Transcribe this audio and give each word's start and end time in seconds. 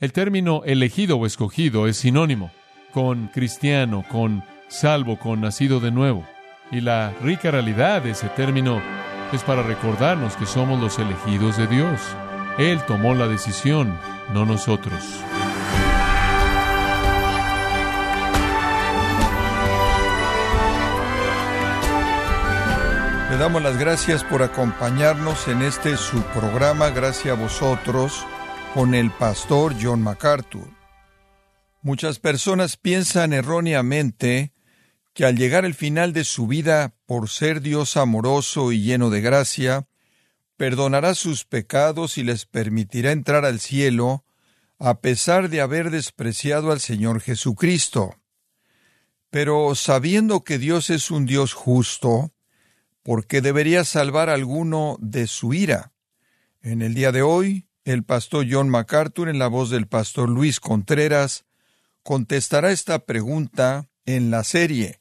El 0.00 0.14
término 0.14 0.62
elegido 0.64 1.18
o 1.18 1.26
escogido 1.26 1.86
es 1.86 1.98
sinónimo 1.98 2.50
con 2.94 3.28
cristiano, 3.28 4.02
con 4.10 4.42
salvo, 4.66 5.18
con 5.18 5.42
nacido 5.42 5.78
de 5.78 5.90
nuevo. 5.90 6.24
Y 6.70 6.80
la 6.80 7.12
rica 7.20 7.50
realidad 7.50 8.00
de 8.00 8.12
ese 8.12 8.30
término 8.30 8.80
es 9.30 9.42
para 9.42 9.62
recordarnos 9.62 10.36
que 10.36 10.46
somos 10.46 10.80
los 10.80 10.98
elegidos 10.98 11.58
de 11.58 11.66
Dios. 11.66 12.00
Él 12.56 12.80
tomó 12.86 13.14
la 13.14 13.28
decisión, 13.28 13.94
no 14.32 14.46
nosotros. 14.46 15.04
Le 23.30 23.36
damos 23.36 23.62
las 23.62 23.76
gracias 23.76 24.24
por 24.24 24.42
acompañarnos 24.42 25.46
en 25.46 25.60
este 25.60 25.98
su 25.98 26.22
programa, 26.22 26.88
gracias 26.88 27.36
a 27.36 27.40
vosotros, 27.40 28.24
con 28.74 28.94
el 28.94 29.10
pastor 29.10 29.74
John 29.80 30.02
MacArthur. 30.02 30.68
Muchas 31.82 32.18
personas 32.18 32.76
piensan 32.76 33.32
erróneamente 33.32 34.52
que 35.12 35.24
al 35.24 35.36
llegar 35.36 35.64
al 35.64 35.74
final 35.74 36.12
de 36.12 36.24
su 36.24 36.46
vida, 36.46 36.94
por 37.06 37.28
ser 37.28 37.62
Dios 37.62 37.96
amoroso 37.96 38.70
y 38.70 38.82
lleno 38.82 39.10
de 39.10 39.20
gracia, 39.20 39.88
perdonará 40.56 41.14
sus 41.14 41.44
pecados 41.44 42.16
y 42.16 42.22
les 42.22 42.46
permitirá 42.46 43.10
entrar 43.10 43.44
al 43.44 43.60
cielo, 43.60 44.24
a 44.78 45.00
pesar 45.00 45.48
de 45.48 45.60
haber 45.60 45.90
despreciado 45.90 46.70
al 46.70 46.80
Señor 46.80 47.20
Jesucristo. 47.20 48.14
Pero 49.30 49.74
sabiendo 49.74 50.44
que 50.44 50.58
Dios 50.58 50.90
es 50.90 51.10
un 51.10 51.26
Dios 51.26 51.54
justo, 51.54 52.32
¿por 53.02 53.26
qué 53.26 53.40
debería 53.40 53.84
salvar 53.84 54.30
a 54.30 54.34
alguno 54.34 54.96
de 55.00 55.26
su 55.26 55.54
ira? 55.54 55.92
En 56.62 56.82
el 56.82 56.94
día 56.94 57.10
de 57.10 57.22
hoy, 57.22 57.69
el 57.84 58.04
pastor 58.04 58.46
John 58.50 58.68
MacArthur, 58.68 59.28
en 59.28 59.38
la 59.38 59.48
voz 59.48 59.70
del 59.70 59.86
pastor 59.86 60.28
Luis 60.28 60.60
Contreras, 60.60 61.44
contestará 62.02 62.70
esta 62.70 63.00
pregunta 63.06 63.88
en 64.06 64.30
la 64.30 64.44
serie 64.44 65.00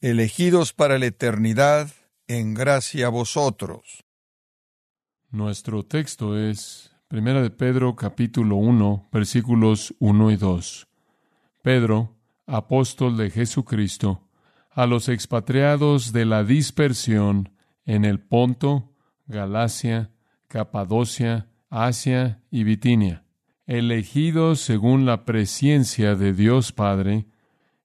Elegidos 0.00 0.72
para 0.72 0.98
la 0.98 1.06
eternidad, 1.06 1.90
en 2.28 2.54
gracia 2.54 3.06
a 3.06 3.10
vosotros. 3.10 4.04
Nuestro 5.30 5.84
texto 5.84 6.38
es 6.38 6.92
Primera 7.08 7.42
de 7.42 7.50
Pedro 7.50 7.96
capítulo 7.96 8.56
1 8.56 9.08
versículos 9.10 9.94
1 9.98 10.30
y 10.30 10.36
2. 10.36 10.88
Pedro, 11.62 12.16
apóstol 12.46 13.16
de 13.16 13.30
Jesucristo, 13.30 14.28
a 14.70 14.86
los 14.86 15.08
expatriados 15.08 16.12
de 16.12 16.24
la 16.24 16.44
dispersión 16.44 17.50
en 17.84 18.04
el 18.04 18.20
Ponto, 18.20 18.94
Galacia, 19.26 20.12
Capadocia, 20.46 21.47
Asia 21.70 22.40
y 22.50 22.64
Bitinia, 22.64 23.24
elegidos 23.66 24.60
según 24.60 25.04
la 25.04 25.24
presciencia 25.24 26.14
de 26.14 26.32
Dios 26.32 26.72
Padre, 26.72 27.26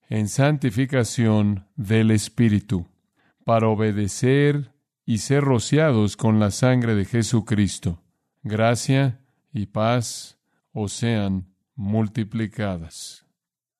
en 0.09 0.30
santificación 0.30 1.67
del 1.75 2.12
Espíritu, 2.12 2.88
para 3.44 3.67
obedecer 3.67 4.73
y 5.06 5.17
ser 5.17 5.44
rociados 5.44 6.16
con 6.16 6.40
la 6.40 6.52
sangre 6.52 6.95
de 6.95 7.03
Jesucristo. 7.03 8.02
Gracia 8.42 9.20
y 9.52 9.66
paz 9.66 10.38
os 10.72 10.94
sean 10.94 11.53
multiplicadas. 11.75 13.25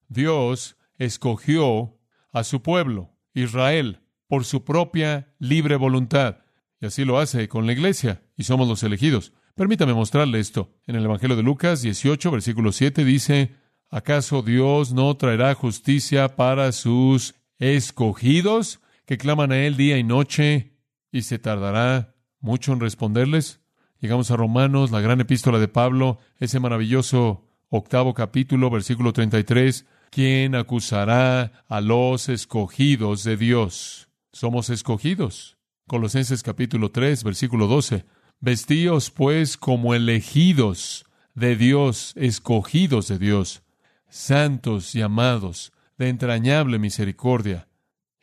Dios 0.10 0.76
escogió 0.98 1.98
a 2.32 2.44
su 2.44 2.62
pueblo, 2.62 3.12
Israel, 3.34 4.02
por 4.28 4.44
su 4.44 4.64
propia 4.66 5.34
libre 5.40 5.76
voluntad, 5.76 6.40
y 6.82 6.88
así 6.88 7.06
lo 7.06 7.20
hace 7.20 7.48
con 7.48 7.66
la 7.66 7.74
iglesia, 7.74 8.22
y 8.36 8.44
somos 8.44 8.68
los 8.68 8.84
elegidos. 8.84 9.34
Permítame 9.56 9.94
mostrarle 9.94 10.40
esto. 10.40 10.72
En 10.88 10.96
el 10.96 11.06
Evangelio 11.06 11.36
de 11.36 11.44
Lucas 11.44 11.84
18, 11.84 12.32
versículo 12.32 12.72
7 12.72 13.06
dice, 13.06 13.52
¿acaso 13.92 14.42
Dios 14.42 14.94
no 14.94 15.16
traerá 15.16 15.54
justicia 15.54 16.36
para 16.36 16.72
sus 16.72 17.36
escogidos 17.60 18.80
que 19.06 19.20
claman 19.20 19.52
a 19.52 19.60
Él 19.60 19.78
día 19.78 20.00
y 20.00 20.04
noche 20.04 20.80
y 21.12 21.22
se 21.22 21.38
tardará 21.38 22.16
mucho 22.40 22.74
en 22.74 22.80
responderles? 22.80 23.62
Llegamos 24.00 24.32
a 24.32 24.38
Romanos, 24.38 24.90
la 24.90 25.02
gran 25.02 25.22
epístola 25.22 25.60
de 25.60 25.68
Pablo, 25.68 26.18
ese 26.40 26.60
maravilloso 26.60 27.48
octavo 27.70 28.16
capítulo, 28.16 28.72
versículo 28.72 29.14
33. 29.14 29.86
¿Quién 30.10 30.56
acusará 30.56 31.64
a 31.68 31.80
los 31.80 32.28
escogidos 32.28 33.24
de 33.24 33.38
Dios? 33.38 34.10
Somos 34.32 34.72
escogidos. 34.72 35.58
Colosenses 35.86 36.42
capítulo 36.42 36.90
3, 36.90 37.24
versículo 37.24 37.68
12. 37.68 38.04
Vestíos 38.44 39.10
pues 39.10 39.56
como 39.56 39.96
elegidos 39.96 41.06
de 41.34 41.56
Dios, 41.56 42.12
escogidos 42.18 43.08
de 43.08 43.18
Dios, 43.18 43.64
santos 44.10 44.96
y 44.96 45.02
amados, 45.02 45.72
de 45.98 46.10
entrañable 46.10 46.78
misericordia. 46.78 47.70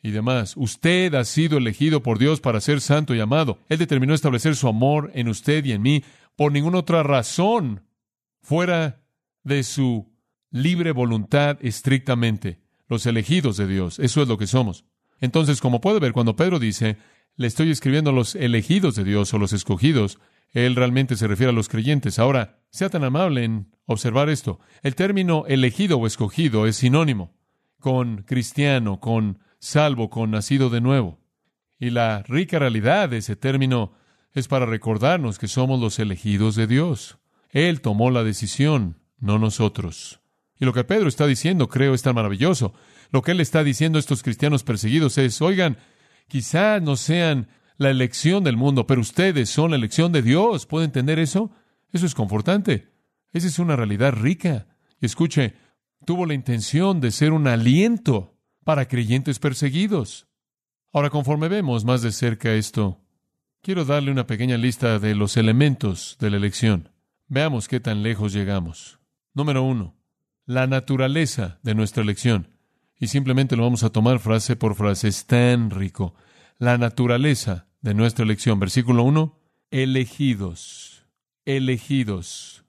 Y 0.03 0.11
demás, 0.11 0.53
usted 0.57 1.15
ha 1.15 1.25
sido 1.25 1.57
elegido 1.57 2.03
por 2.03 2.19
Dios 2.19 2.39
para 2.39 2.61
ser 2.61 2.81
santo 2.81 3.15
y 3.15 3.19
amado. 3.19 3.57
Él 3.67 3.79
determinó 3.79 4.13
establecer 4.13 4.55
su 4.55 4.67
amor 4.67 5.09
en 5.15 5.27
usted 5.27 5.65
y 5.65 5.71
en 5.71 5.81
mí 5.81 6.03
por 6.35 6.51
ninguna 6.51 6.77
otra 6.77 7.01
razón 7.01 7.81
fuera 8.43 9.01
de 9.43 9.63
su 9.63 10.13
libre 10.51 10.91
voluntad 10.91 11.57
estrictamente. 11.61 12.59
Los 12.87 13.07
elegidos 13.07 13.57
de 13.57 13.65
Dios, 13.65 13.97
eso 13.97 14.21
es 14.21 14.27
lo 14.27 14.37
que 14.37 14.45
somos. 14.45 14.85
Entonces, 15.19 15.61
como 15.61 15.81
puede 15.81 15.99
ver, 15.99 16.13
cuando 16.13 16.35
Pedro 16.35 16.59
dice, 16.59 16.97
le 17.35 17.47
estoy 17.47 17.71
escribiendo 17.71 18.11
a 18.11 18.13
los 18.13 18.35
elegidos 18.35 18.95
de 18.95 19.03
Dios 19.03 19.33
o 19.33 19.37
los 19.37 19.53
escogidos, 19.53 20.19
él 20.51 20.75
realmente 20.75 21.15
se 21.15 21.27
refiere 21.27 21.51
a 21.51 21.55
los 21.55 21.69
creyentes. 21.69 22.19
Ahora, 22.19 22.59
sea 22.69 22.89
tan 22.89 23.03
amable 23.03 23.43
en 23.43 23.71
observar 23.85 24.29
esto. 24.29 24.59
El 24.83 24.95
término 24.95 25.45
elegido 25.47 25.97
o 25.97 26.07
escogido 26.07 26.67
es 26.67 26.77
sinónimo 26.77 27.35
con 27.79 28.23
cristiano, 28.23 28.99
con 28.99 29.39
salvo, 29.59 30.09
con 30.09 30.31
nacido 30.31 30.69
de 30.69 30.81
nuevo. 30.81 31.19
Y 31.79 31.89
la 31.89 32.23
rica 32.23 32.59
realidad 32.59 33.09
de 33.09 33.17
ese 33.17 33.35
término 33.35 33.93
es 34.33 34.47
para 34.47 34.65
recordarnos 34.65 35.39
que 35.39 35.47
somos 35.47 35.79
los 35.79 35.99
elegidos 35.99 36.55
de 36.55 36.67
Dios. 36.67 37.17
Él 37.49 37.81
tomó 37.81 38.11
la 38.11 38.23
decisión, 38.23 39.01
no 39.19 39.39
nosotros. 39.39 40.21
Y 40.59 40.65
lo 40.65 40.73
que 40.73 40.83
Pedro 40.83 41.09
está 41.09 41.25
diciendo, 41.25 41.67
creo, 41.67 41.93
es 41.93 42.03
tan 42.03 42.15
maravilloso. 42.15 42.73
Lo 43.11 43.23
que 43.23 43.31
él 43.31 43.41
está 43.41 43.63
diciendo 43.63 43.97
a 43.97 43.99
estos 43.99 44.21
cristianos 44.21 44.63
perseguidos 44.63 45.17
es, 45.17 45.41
oigan, 45.41 45.77
Quizás 46.27 46.81
no 46.81 46.95
sean 46.95 47.47
la 47.77 47.89
elección 47.89 48.43
del 48.43 48.57
mundo, 48.57 48.85
pero 48.85 49.01
ustedes 49.01 49.49
son 49.49 49.71
la 49.71 49.77
elección 49.77 50.11
de 50.11 50.21
Dios. 50.21 50.65
¿Puede 50.65 50.85
entender 50.85 51.19
eso? 51.19 51.51
Eso 51.91 52.05
es 52.05 52.15
confortante. 52.15 52.89
Esa 53.33 53.47
es 53.47 53.59
una 53.59 53.75
realidad 53.75 54.13
rica. 54.13 54.67
Y 54.99 55.05
escuche, 55.05 55.55
tuvo 56.05 56.25
la 56.25 56.33
intención 56.33 57.01
de 57.01 57.11
ser 57.11 57.33
un 57.33 57.47
aliento 57.47 58.37
para 58.63 58.87
creyentes 58.87 59.39
perseguidos. 59.39 60.27
Ahora, 60.93 61.09
conforme 61.09 61.47
vemos 61.47 61.85
más 61.85 62.01
de 62.01 62.11
cerca 62.11 62.53
esto, 62.53 63.01
quiero 63.61 63.85
darle 63.85 64.11
una 64.11 64.27
pequeña 64.27 64.57
lista 64.57 64.99
de 64.99 65.15
los 65.15 65.37
elementos 65.37 66.17
de 66.19 66.29
la 66.29 66.37
elección. 66.37 66.89
Veamos 67.27 67.67
qué 67.67 67.79
tan 67.79 68.03
lejos 68.03 68.33
llegamos. 68.33 68.99
Número 69.33 69.63
uno, 69.63 69.95
la 70.45 70.67
naturaleza 70.67 71.59
de 71.63 71.75
nuestra 71.75 72.03
elección 72.03 72.50
y 73.01 73.07
simplemente 73.07 73.55
lo 73.57 73.63
vamos 73.63 73.83
a 73.83 73.89
tomar 73.89 74.19
frase 74.19 74.55
por 74.55 74.75
frase. 74.75 75.07
Es 75.07 75.25
tan 75.25 75.71
rico. 75.71 76.13
La 76.59 76.77
naturaleza 76.77 77.67
de 77.81 77.95
nuestra 77.95 78.23
elección. 78.23 78.59
Versículo 78.59 79.01
1. 79.01 79.39
Elegidos. 79.71 81.07
Elegidos. 81.43 82.63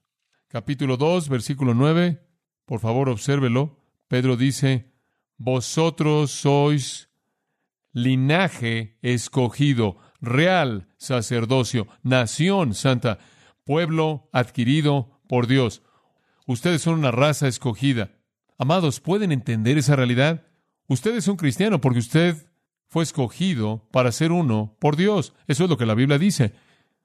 Capítulo 0.48 0.96
2, 0.96 1.28
versículo 1.28 1.74
9. 1.74 2.26
Por 2.64 2.80
favor, 2.80 3.10
obsérvelo. 3.10 3.84
Pedro 4.08 4.38
dice, 4.38 4.94
vosotros 5.36 6.30
sois 6.30 7.10
linaje 7.92 8.96
escogido, 9.02 9.98
real 10.22 10.88
sacerdocio, 10.96 11.88
nación 12.02 12.72
santa, 12.72 13.18
pueblo 13.64 14.30
adquirido 14.32 15.20
por 15.28 15.46
Dios. 15.46 15.82
Ustedes 16.46 16.80
son 16.80 16.94
una 16.94 17.10
raza 17.10 17.48
escogida. 17.48 18.21
Amados, 18.62 19.00
¿pueden 19.00 19.32
entender 19.32 19.76
esa 19.76 19.96
realidad? 19.96 20.46
Usted 20.86 21.16
es 21.16 21.26
un 21.26 21.34
cristiano 21.34 21.80
porque 21.80 21.98
usted 21.98 22.46
fue 22.86 23.02
escogido 23.02 23.88
para 23.90 24.12
ser 24.12 24.30
uno 24.30 24.76
por 24.78 24.94
Dios. 24.94 25.34
Eso 25.48 25.64
es 25.64 25.70
lo 25.70 25.76
que 25.76 25.84
la 25.84 25.96
Biblia 25.96 26.16
dice. 26.16 26.52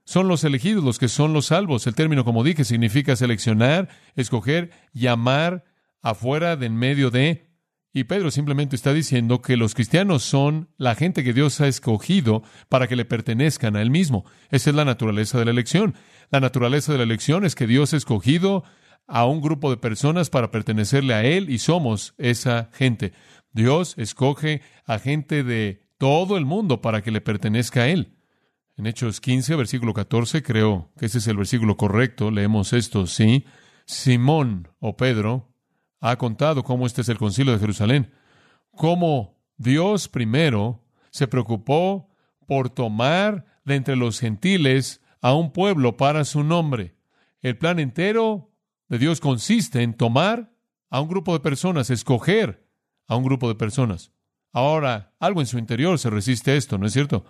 Son 0.06 0.28
los 0.28 0.44
elegidos 0.44 0.84
los 0.84 1.00
que 1.00 1.08
son 1.08 1.34
los 1.34 1.48
salvos. 1.48 1.88
El 1.88 1.96
término, 1.96 2.24
como 2.24 2.44
dije, 2.44 2.64
significa 2.64 3.16
seleccionar, 3.16 3.90
escoger, 4.16 4.70
llamar 4.94 5.64
afuera 6.04 6.58
de 6.58 6.68
en 6.68 6.76
medio 6.76 7.10
de. 7.10 7.50
Y 7.92 8.04
Pedro 8.04 8.30
simplemente 8.30 8.76
está 8.76 8.94
diciendo 8.94 9.42
que 9.42 9.58
los 9.58 9.74
cristianos 9.74 10.22
son 10.22 10.70
la 10.78 10.94
gente 10.94 11.24
que 11.24 11.34
Dios 11.34 11.60
ha 11.60 11.68
escogido 11.68 12.44
para 12.70 12.88
que 12.88 12.96
le 12.96 13.06
pertenezcan 13.06 13.76
a 13.76 13.82
Él 13.82 13.90
mismo. 13.90 14.26
Esa 14.52 14.70
es 14.70 14.76
la 14.76 14.86
naturaleza 14.86 15.40
de 15.40 15.46
la 15.46 15.52
elección. 15.52 15.96
La 16.30 16.40
naturaleza 16.40 16.92
de 16.92 17.00
la 17.00 17.06
elección 17.06 17.46
es 17.46 17.56
que 17.56 17.66
Dios 17.66 17.96
ha 17.96 17.98
escogido 17.98 18.64
a 19.08 19.26
un 19.26 19.42
grupo 19.42 19.70
de 19.70 19.78
personas 19.78 20.30
para 20.30 20.52
pertenecerle 20.52 21.14
a 21.14 21.24
Él 21.24 21.50
y 21.50 21.60
somos 21.60 22.14
esa 22.18 22.70
gente. 22.74 23.14
Dios 23.54 23.96
escoge 23.98 24.62
a 24.86 25.00
gente 25.00 25.44
de 25.44 25.88
todo 25.98 26.38
el 26.38 26.46
mundo 26.46 26.82
para 26.82 27.02
que 27.02 27.12
le 27.12 27.22
pertenezca 27.22 27.82
a 27.82 27.88
Él. 27.88 28.14
En 28.76 28.86
Hechos 28.86 29.20
15, 29.22 29.56
versículo 29.56 29.94
14, 29.94 30.44
creo 30.44 30.92
que 31.00 31.08
ese 31.08 31.18
es 31.18 31.28
el 31.28 31.38
versículo 31.38 31.78
correcto, 31.78 32.30
leemos 32.30 32.74
esto, 32.74 33.08
sí. 33.08 33.46
Simón 33.86 34.68
o 34.80 34.98
Pedro 34.98 35.50
ha 36.00 36.18
contado 36.18 36.64
cómo 36.64 36.86
este 36.86 37.02
es 37.02 37.10
el 37.10 37.18
concilio 37.18 37.54
de 37.54 37.60
Jerusalén, 37.60 38.14
cómo 38.72 39.40
Dios 39.58 40.08
primero 40.08 40.84
se 41.10 41.28
preocupó 41.28 42.10
por 42.46 42.70
tomar 42.70 43.46
de 43.66 43.76
entre 43.76 43.96
los 43.96 44.20
gentiles 44.20 45.02
a 45.22 45.34
un 45.34 45.52
pueblo 45.52 45.98
para 45.98 46.26
su 46.26 46.44
nombre. 46.44 46.96
El 47.42 47.58
plan 47.58 47.80
entero 47.80 48.47
de 48.90 48.98
Dios 48.98 49.20
consiste 49.20 49.82
en 49.82 49.94
tomar 49.94 50.52
a 50.90 51.02
un 51.02 51.10
grupo 51.10 51.34
de 51.34 51.40
personas, 51.40 51.90
escoger 51.90 52.68
a 53.08 53.16
un 53.16 53.24
grupo 53.24 53.48
de 53.48 53.56
personas. 53.56 54.12
Ahora, 54.54 55.14
algo 55.20 55.42
en 55.42 55.48
su 55.48 55.58
interior 55.58 56.00
se 56.00 56.10
resiste 56.10 56.52
a 56.52 56.56
esto, 56.56 56.78
¿no 56.78 56.88
es 56.88 56.94
cierto? 56.94 57.26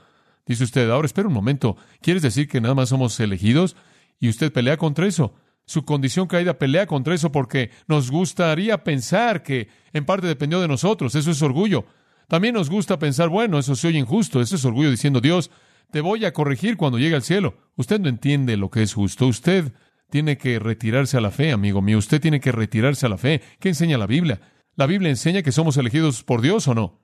Dice 0.45 0.63
usted, 0.63 0.89
ahora 0.89 1.05
espera 1.05 1.27
un 1.27 1.33
momento, 1.33 1.75
¿quieres 2.01 2.23
decir 2.23 2.47
que 2.47 2.61
nada 2.61 2.75
más 2.75 2.89
somos 2.89 3.19
elegidos? 3.19 3.75
Y 4.19 4.29
usted 4.29 4.51
pelea 4.51 4.77
contra 4.77 5.05
eso. 5.05 5.33
Su 5.65 5.83
condición 5.83 6.27
caída 6.27 6.57
pelea 6.57 6.87
contra 6.87 7.13
eso 7.13 7.31
porque 7.31 7.71
nos 7.87 8.09
gustaría 8.09 8.83
pensar 8.85 9.43
que 9.43 9.67
en 9.91 10.05
parte 10.05 10.25
dependió 10.25 10.61
de 10.61 10.67
nosotros. 10.69 11.13
Eso 11.15 11.31
es 11.31 11.41
orgullo. 11.41 11.85
También 12.29 12.53
nos 12.53 12.69
gusta 12.69 12.97
pensar, 12.97 13.27
bueno, 13.27 13.59
eso 13.59 13.75
se 13.75 13.89
oye 13.89 13.99
injusto. 13.99 14.39
Eso 14.39 14.55
es 14.55 14.63
orgullo 14.63 14.89
diciendo, 14.89 15.19
Dios, 15.19 15.51
te 15.91 15.99
voy 15.99 16.23
a 16.23 16.31
corregir 16.31 16.77
cuando 16.77 16.97
llegue 16.97 17.15
al 17.15 17.23
cielo. 17.23 17.57
Usted 17.75 17.99
no 17.99 18.07
entiende 18.07 18.55
lo 18.55 18.69
que 18.69 18.81
es 18.81 18.93
justo. 18.93 19.27
Usted 19.27 19.73
tiene 20.09 20.37
que 20.37 20.59
retirarse 20.59 21.17
a 21.17 21.21
la 21.21 21.31
fe, 21.31 21.51
amigo 21.51 21.81
mío. 21.81 21.97
Usted 21.97 22.21
tiene 22.21 22.39
que 22.39 22.51
retirarse 22.51 23.05
a 23.05 23.09
la 23.09 23.17
fe. 23.17 23.41
¿Qué 23.59 23.69
enseña 23.69 23.97
la 23.97 24.07
Biblia? 24.07 24.39
¿La 24.75 24.85
Biblia 24.85 25.09
enseña 25.09 25.41
que 25.41 25.51
somos 25.51 25.77
elegidos 25.77 26.23
por 26.23 26.41
Dios 26.41 26.67
o 26.67 26.75
no? 26.75 27.01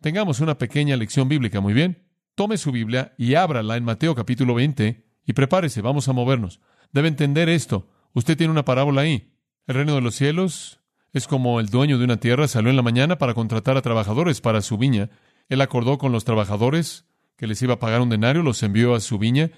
Tengamos 0.00 0.40
una 0.40 0.58
pequeña 0.58 0.96
lección 0.96 1.28
bíblica, 1.28 1.60
muy 1.60 1.74
bien. 1.74 2.06
Tome 2.34 2.56
su 2.56 2.70
Biblia 2.70 3.14
y 3.18 3.34
ábrala 3.34 3.76
en 3.76 3.84
Mateo 3.84 4.14
capítulo 4.14 4.54
20 4.54 5.04
y 5.26 5.32
prepárese, 5.32 5.82
vamos 5.82 6.08
a 6.08 6.12
movernos. 6.12 6.60
Debe 6.92 7.08
entender 7.08 7.48
esto. 7.48 7.88
Usted 8.12 8.36
tiene 8.36 8.52
una 8.52 8.64
parábola 8.64 9.02
ahí. 9.02 9.34
El 9.66 9.74
reino 9.74 9.94
de 9.94 10.00
los 10.00 10.14
cielos 10.14 10.80
es 11.12 11.26
como 11.26 11.60
el 11.60 11.68
dueño 11.68 11.98
de 11.98 12.04
una 12.04 12.18
tierra 12.18 12.48
salió 12.48 12.70
en 12.70 12.76
la 12.76 12.82
mañana 12.82 13.18
para 13.18 13.34
contratar 13.34 13.76
a 13.76 13.82
trabajadores 13.82 14.40
para 14.40 14.62
su 14.62 14.78
viña. 14.78 15.10
Él 15.48 15.60
acordó 15.60 15.98
con 15.98 16.12
los 16.12 16.24
trabajadores 16.24 17.06
que 17.36 17.46
les 17.46 17.60
iba 17.62 17.74
a 17.74 17.78
pagar 17.78 18.00
un 18.00 18.08
denario, 18.08 18.42
los 18.42 18.62
envió 18.62 18.94
a 18.94 19.00
su 19.00 19.18
viña. 19.18 19.50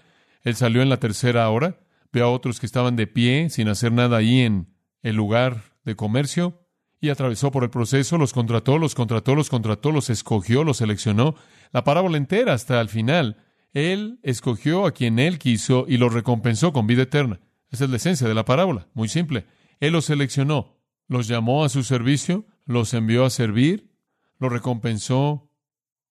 Él 0.42 0.56
salió 0.56 0.82
en 0.82 0.88
la 0.88 0.98
tercera 0.98 1.48
hora, 1.50 1.81
vio 2.12 2.24
a 2.24 2.30
otros 2.30 2.60
que 2.60 2.66
estaban 2.66 2.96
de 2.96 3.06
pie, 3.06 3.50
sin 3.50 3.68
hacer 3.68 3.92
nada 3.92 4.18
ahí 4.18 4.40
en 4.40 4.74
el 5.02 5.16
lugar 5.16 5.62
de 5.84 5.96
comercio, 5.96 6.60
y 7.00 7.08
atravesó 7.08 7.50
por 7.50 7.64
el 7.64 7.70
proceso, 7.70 8.18
los 8.18 8.32
contrató, 8.32 8.78
los 8.78 8.94
contrató, 8.94 9.34
los 9.34 9.48
contrató, 9.48 9.90
los 9.90 10.10
escogió, 10.10 10.64
los 10.64 10.78
seleccionó, 10.78 11.34
la 11.72 11.82
parábola 11.82 12.18
entera 12.18 12.52
hasta 12.52 12.80
el 12.80 12.88
final. 12.90 13.38
Él 13.72 14.18
escogió 14.22 14.84
a 14.84 14.92
quien 14.92 15.18
él 15.18 15.38
quiso 15.38 15.86
y 15.88 15.96
los 15.96 16.12
recompensó 16.12 16.72
con 16.72 16.86
vida 16.86 17.02
eterna. 17.02 17.40
Esa 17.70 17.84
es 17.84 17.90
la 17.90 17.96
esencia 17.96 18.28
de 18.28 18.34
la 18.34 18.44
parábola, 18.44 18.88
muy 18.92 19.08
simple. 19.08 19.46
Él 19.78 19.92
los 19.94 20.06
seleccionó, 20.06 20.76
los 21.08 21.26
llamó 21.26 21.64
a 21.64 21.70
su 21.70 21.82
servicio, 21.84 22.44
los 22.66 22.92
envió 22.92 23.24
a 23.24 23.30
servir, 23.30 23.90
los 24.38 24.52
recompensó 24.52 25.50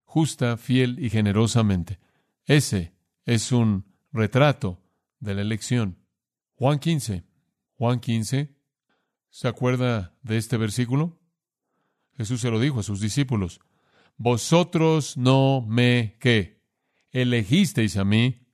justa, 0.04 0.56
fiel 0.56 0.98
y 1.04 1.10
generosamente. 1.10 1.98
Ese 2.46 2.94
es 3.26 3.52
un 3.52 3.84
retrato 4.10 4.80
de 5.20 5.34
la 5.34 5.42
elección. 5.42 5.98
Juan 6.54 6.78
15. 6.78 7.24
Juan 7.76 8.00
15 8.00 8.58
¿Se 9.30 9.46
acuerda 9.46 10.16
de 10.22 10.36
este 10.36 10.56
versículo? 10.56 11.20
Jesús 12.16 12.40
se 12.40 12.50
lo 12.50 12.58
dijo 12.58 12.80
a 12.80 12.82
sus 12.82 13.00
discípulos. 13.00 13.60
Vosotros 14.16 15.16
no 15.16 15.64
me 15.66 16.16
qué 16.18 16.64
elegisteis 17.12 17.96
a 17.96 18.04
mí, 18.04 18.48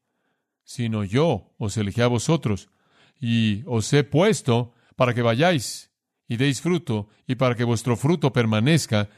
sino 0.63 1.05
yo 1.05 1.55
os 1.59 1.77
elegí 1.77 2.03
a 2.03 2.07
vosotros, 2.07 2.69
y 3.19 3.63
os 3.67 3.91
he 3.93 4.05
puesto 4.05 4.75
para 4.97 5.15
que 5.15 5.23
vayáis 5.23 5.91
y 6.29 6.37
deis 6.37 6.61
fruto, 6.61 7.09
y 7.27 7.37
para 7.37 7.55
que 7.55 7.65
vuestro 7.65 7.97
fruto 7.97 8.33
permanezca, 8.33 9.09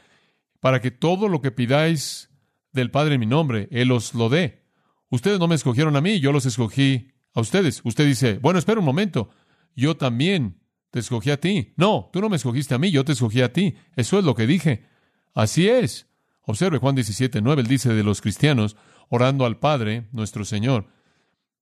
para 0.59 0.79
que 0.79 0.91
todo 0.91 1.27
lo 1.27 1.41
que 1.41 1.51
pidáis 1.51 2.29
del 2.71 2.91
Padre 2.91 3.15
en 3.15 3.19
mi 3.19 3.25
nombre, 3.25 3.67
Él 3.71 3.91
os 3.91 4.13
lo 4.13 4.29
dé. 4.29 4.63
Ustedes 5.09 5.39
no 5.39 5.47
me 5.47 5.55
escogieron 5.55 5.95
a 5.95 6.01
mí, 6.01 6.19
yo 6.19 6.31
los 6.31 6.45
escogí 6.45 7.13
a 7.37 7.41
ustedes. 7.41 7.81
Usted 7.83 8.07
dice, 8.07 8.39
bueno, 8.39 8.57
espera 8.57 8.79
un 8.79 8.85
momento, 8.85 9.29
yo 9.75 9.95
también 9.95 10.59
te 10.89 10.99
escogí 10.99 11.29
a 11.29 11.39
ti. 11.39 11.73
No, 11.77 12.09
tú 12.11 12.19
no 12.19 12.29
me 12.29 12.35
escogiste 12.35 12.73
a 12.73 12.79
mí, 12.79 12.89
yo 12.89 13.05
te 13.05 13.11
escogí 13.11 13.41
a 13.41 13.53
ti. 13.53 13.75
Eso 13.95 14.17
es 14.17 14.25
lo 14.25 14.33
que 14.33 14.47
dije. 14.47 14.85
Así 15.35 15.69
es. 15.69 16.07
Observe 16.41 16.79
Juan 16.79 16.95
17, 16.95 17.41
9, 17.41 17.61
él 17.61 17.67
dice 17.67 17.93
de 17.93 18.03
los 18.03 18.21
cristianos, 18.21 18.75
orando 19.09 19.45
al 19.45 19.59
Padre, 19.59 20.07
nuestro 20.11 20.45
Señor. 20.45 20.87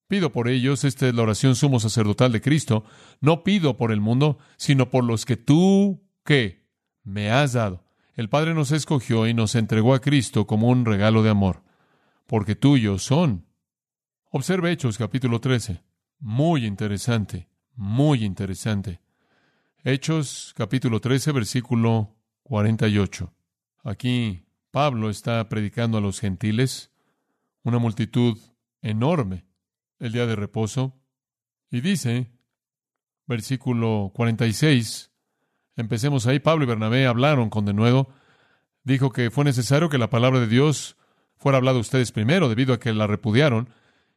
Pido 0.07 0.31
por 0.31 0.47
ellos, 0.47 0.85
esta 0.85 1.09
es 1.09 1.13
la 1.13 1.23
oración 1.23 1.55
sumo 1.55 1.81
sacerdotal 1.81 2.31
de 2.31 2.39
Cristo, 2.39 2.85
no 3.19 3.43
pido 3.43 3.75
por 3.75 3.91
el 3.91 3.99
mundo, 3.99 4.37
sino 4.55 4.89
por 4.89 5.03
los 5.03 5.25
que 5.25 5.35
tú, 5.35 6.07
¿qué? 6.23 6.69
Me 7.03 7.31
has 7.31 7.53
dado. 7.53 7.83
El 8.13 8.29
Padre 8.29 8.53
nos 8.53 8.71
escogió 8.71 9.27
y 9.27 9.33
nos 9.33 9.55
entregó 9.55 9.93
a 9.93 9.99
Cristo 9.99 10.47
como 10.47 10.69
un 10.69 10.85
regalo 10.85 11.21
de 11.21 11.31
amor, 11.31 11.63
porque 12.27 12.55
tuyos 12.55 13.03
son. 13.03 13.44
Observe 14.37 14.69
Hechos 14.69 14.97
capítulo 14.97 15.39
13. 15.39 15.81
Muy 16.19 16.65
interesante, 16.65 17.47
muy 17.73 18.25
interesante. 18.25 18.99
Hechos 19.81 20.53
capítulo 20.57 20.99
13, 20.99 21.31
versículo 21.31 22.17
48. 22.43 23.33
Aquí 23.85 24.43
Pablo 24.71 25.09
está 25.09 25.47
predicando 25.47 25.97
a 25.97 26.01
los 26.01 26.19
gentiles, 26.19 26.91
una 27.63 27.79
multitud 27.79 28.37
enorme, 28.81 29.45
el 29.99 30.11
día 30.11 30.25
de 30.25 30.35
reposo, 30.35 30.99
y 31.71 31.79
dice, 31.79 32.29
versículo 33.27 34.11
46, 34.15 35.11
empecemos 35.77 36.27
ahí, 36.27 36.39
Pablo 36.39 36.65
y 36.65 36.67
Bernabé 36.67 37.07
hablaron 37.07 37.49
con 37.49 37.63
denuedo, 37.63 38.09
dijo 38.83 39.13
que 39.13 39.31
fue 39.31 39.45
necesario 39.45 39.87
que 39.87 39.97
la 39.97 40.09
palabra 40.09 40.41
de 40.41 40.47
Dios 40.47 40.97
fuera 41.37 41.57
hablada 41.57 41.77
a 41.77 41.81
ustedes 41.81 42.11
primero, 42.11 42.49
debido 42.49 42.73
a 42.73 42.81
que 42.81 42.91
la 42.91 43.07
repudiaron, 43.07 43.69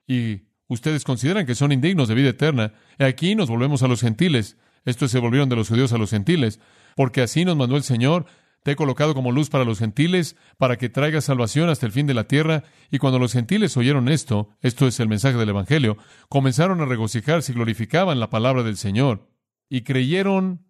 y 0.08 0.48
ustedes 0.66 1.04
consideran 1.04 1.46
que 1.46 1.54
son 1.54 1.70
indignos 1.70 2.08
de 2.08 2.16
vida 2.16 2.30
eterna, 2.30 2.72
y 2.98 3.04
aquí 3.04 3.36
nos 3.36 3.48
volvemos 3.48 3.84
a 3.84 3.88
los 3.88 4.00
gentiles, 4.00 4.56
estos 4.84 5.10
se 5.10 5.18
volvieron 5.18 5.48
de 5.48 5.56
los 5.56 5.68
judíos 5.68 5.92
a 5.92 5.98
los 5.98 6.10
gentiles, 6.10 6.60
porque 6.96 7.20
así 7.20 7.44
nos 7.44 7.56
mandó 7.56 7.76
el 7.76 7.82
Señor. 7.82 8.24
Te 8.62 8.72
he 8.72 8.76
colocado 8.76 9.14
como 9.14 9.32
luz 9.32 9.50
para 9.50 9.64
los 9.64 9.78
gentiles, 9.78 10.34
para 10.56 10.78
que 10.78 10.88
traiga 10.88 11.20
salvación 11.20 11.68
hasta 11.68 11.84
el 11.84 11.92
fin 11.92 12.06
de 12.06 12.14
la 12.14 12.24
tierra. 12.24 12.64
Y 12.90 12.98
cuando 12.98 13.18
los 13.18 13.34
gentiles 13.34 13.76
oyeron 13.76 14.08
esto, 14.08 14.48
esto 14.62 14.86
es 14.86 14.98
el 14.98 15.08
mensaje 15.08 15.36
del 15.36 15.50
Evangelio, 15.50 15.98
comenzaron 16.30 16.80
a 16.80 16.86
regocijarse 16.86 17.52
y 17.52 17.54
glorificaban 17.54 18.18
la 18.18 18.30
palabra 18.30 18.62
del 18.62 18.76
Señor. 18.76 19.28
Y 19.68 19.82
creyeron 19.82 20.66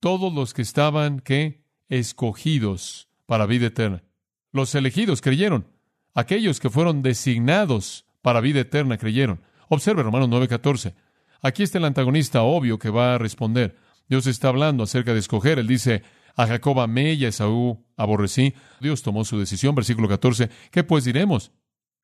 todos 0.00 0.32
los 0.32 0.54
que 0.54 0.62
estaban, 0.62 1.18
¿qué? 1.18 1.64
Escogidos 1.88 3.08
para 3.26 3.46
vida 3.46 3.66
eterna. 3.66 4.04
Los 4.52 4.74
elegidos 4.74 5.20
creyeron. 5.20 5.66
Aquellos 6.14 6.60
que 6.60 6.70
fueron 6.70 7.02
designados 7.02 8.06
para 8.22 8.40
vida 8.40 8.60
eterna 8.60 8.96
creyeron. 8.96 9.40
Observe 9.68 10.02
Romanos 10.02 10.28
9:14. 10.28 10.94
Aquí 11.42 11.62
está 11.62 11.78
el 11.78 11.84
antagonista 11.84 12.42
obvio 12.42 12.78
que 12.78 12.88
va 12.88 13.14
a 13.14 13.18
responder. 13.18 13.76
Dios 14.08 14.26
está 14.26 14.48
hablando 14.48 14.84
acerca 14.84 15.12
de 15.12 15.18
escoger. 15.18 15.58
Él 15.58 15.66
dice, 15.66 16.02
a 16.36 16.46
Jacob 16.46 16.80
amé 16.80 17.14
y 17.14 17.24
a 17.24 17.28
Esaú 17.28 17.84
aborrecí. 17.96 18.54
Dios 18.80 19.02
tomó 19.02 19.24
su 19.24 19.38
decisión. 19.38 19.74
Versículo 19.74 20.08
14. 20.08 20.50
¿Qué 20.70 20.84
pues 20.84 21.04
diremos? 21.04 21.52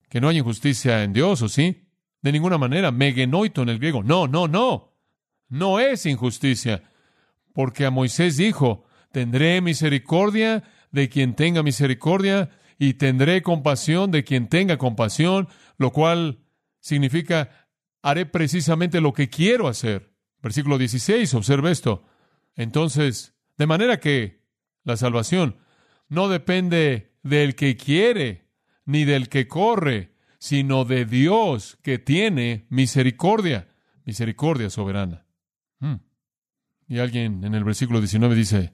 ¿Que 0.08 0.20
no 0.20 0.28
hay 0.28 0.38
injusticia 0.38 1.02
en 1.04 1.12
Dios 1.12 1.42
o 1.42 1.48
sí? 1.48 1.84
De 2.20 2.32
ninguna 2.32 2.58
manera. 2.58 2.90
Megenoito 2.90 3.62
en 3.62 3.68
el 3.68 3.78
griego. 3.78 4.02
No, 4.02 4.26
no, 4.26 4.48
no. 4.48 4.94
No 5.48 5.80
es 5.80 6.04
injusticia. 6.06 6.82
Porque 7.52 7.86
a 7.86 7.90
Moisés 7.90 8.36
dijo, 8.36 8.84
tendré 9.12 9.60
misericordia 9.60 10.64
de 10.90 11.08
quien 11.08 11.34
tenga 11.34 11.62
misericordia 11.62 12.50
y 12.78 12.94
tendré 12.94 13.42
compasión 13.42 14.10
de 14.10 14.24
quien 14.24 14.48
tenga 14.48 14.78
compasión, 14.78 15.48
lo 15.76 15.92
cual 15.92 16.38
significa 16.80 17.68
haré 18.02 18.24
precisamente 18.24 19.00
lo 19.00 19.12
que 19.12 19.28
quiero 19.28 19.68
hacer. 19.68 20.12
Versículo 20.40 20.78
16, 20.78 21.34
observe 21.34 21.72
esto. 21.72 22.04
Entonces, 22.54 23.34
de 23.56 23.66
manera 23.66 23.98
que 23.98 24.44
la 24.84 24.96
salvación 24.96 25.56
no 26.08 26.28
depende 26.28 27.16
del 27.22 27.56
que 27.56 27.76
quiere 27.76 28.48
ni 28.84 29.04
del 29.04 29.28
que 29.28 29.48
corre, 29.48 30.14
sino 30.38 30.84
de 30.84 31.04
Dios 31.04 31.78
que 31.82 31.98
tiene 31.98 32.66
misericordia, 32.70 33.68
misericordia 34.04 34.70
soberana. 34.70 35.26
Hmm. 35.80 35.96
Y 36.86 37.00
alguien 37.00 37.44
en 37.44 37.54
el 37.54 37.64
versículo 37.64 37.98
19 37.98 38.34
dice, 38.34 38.72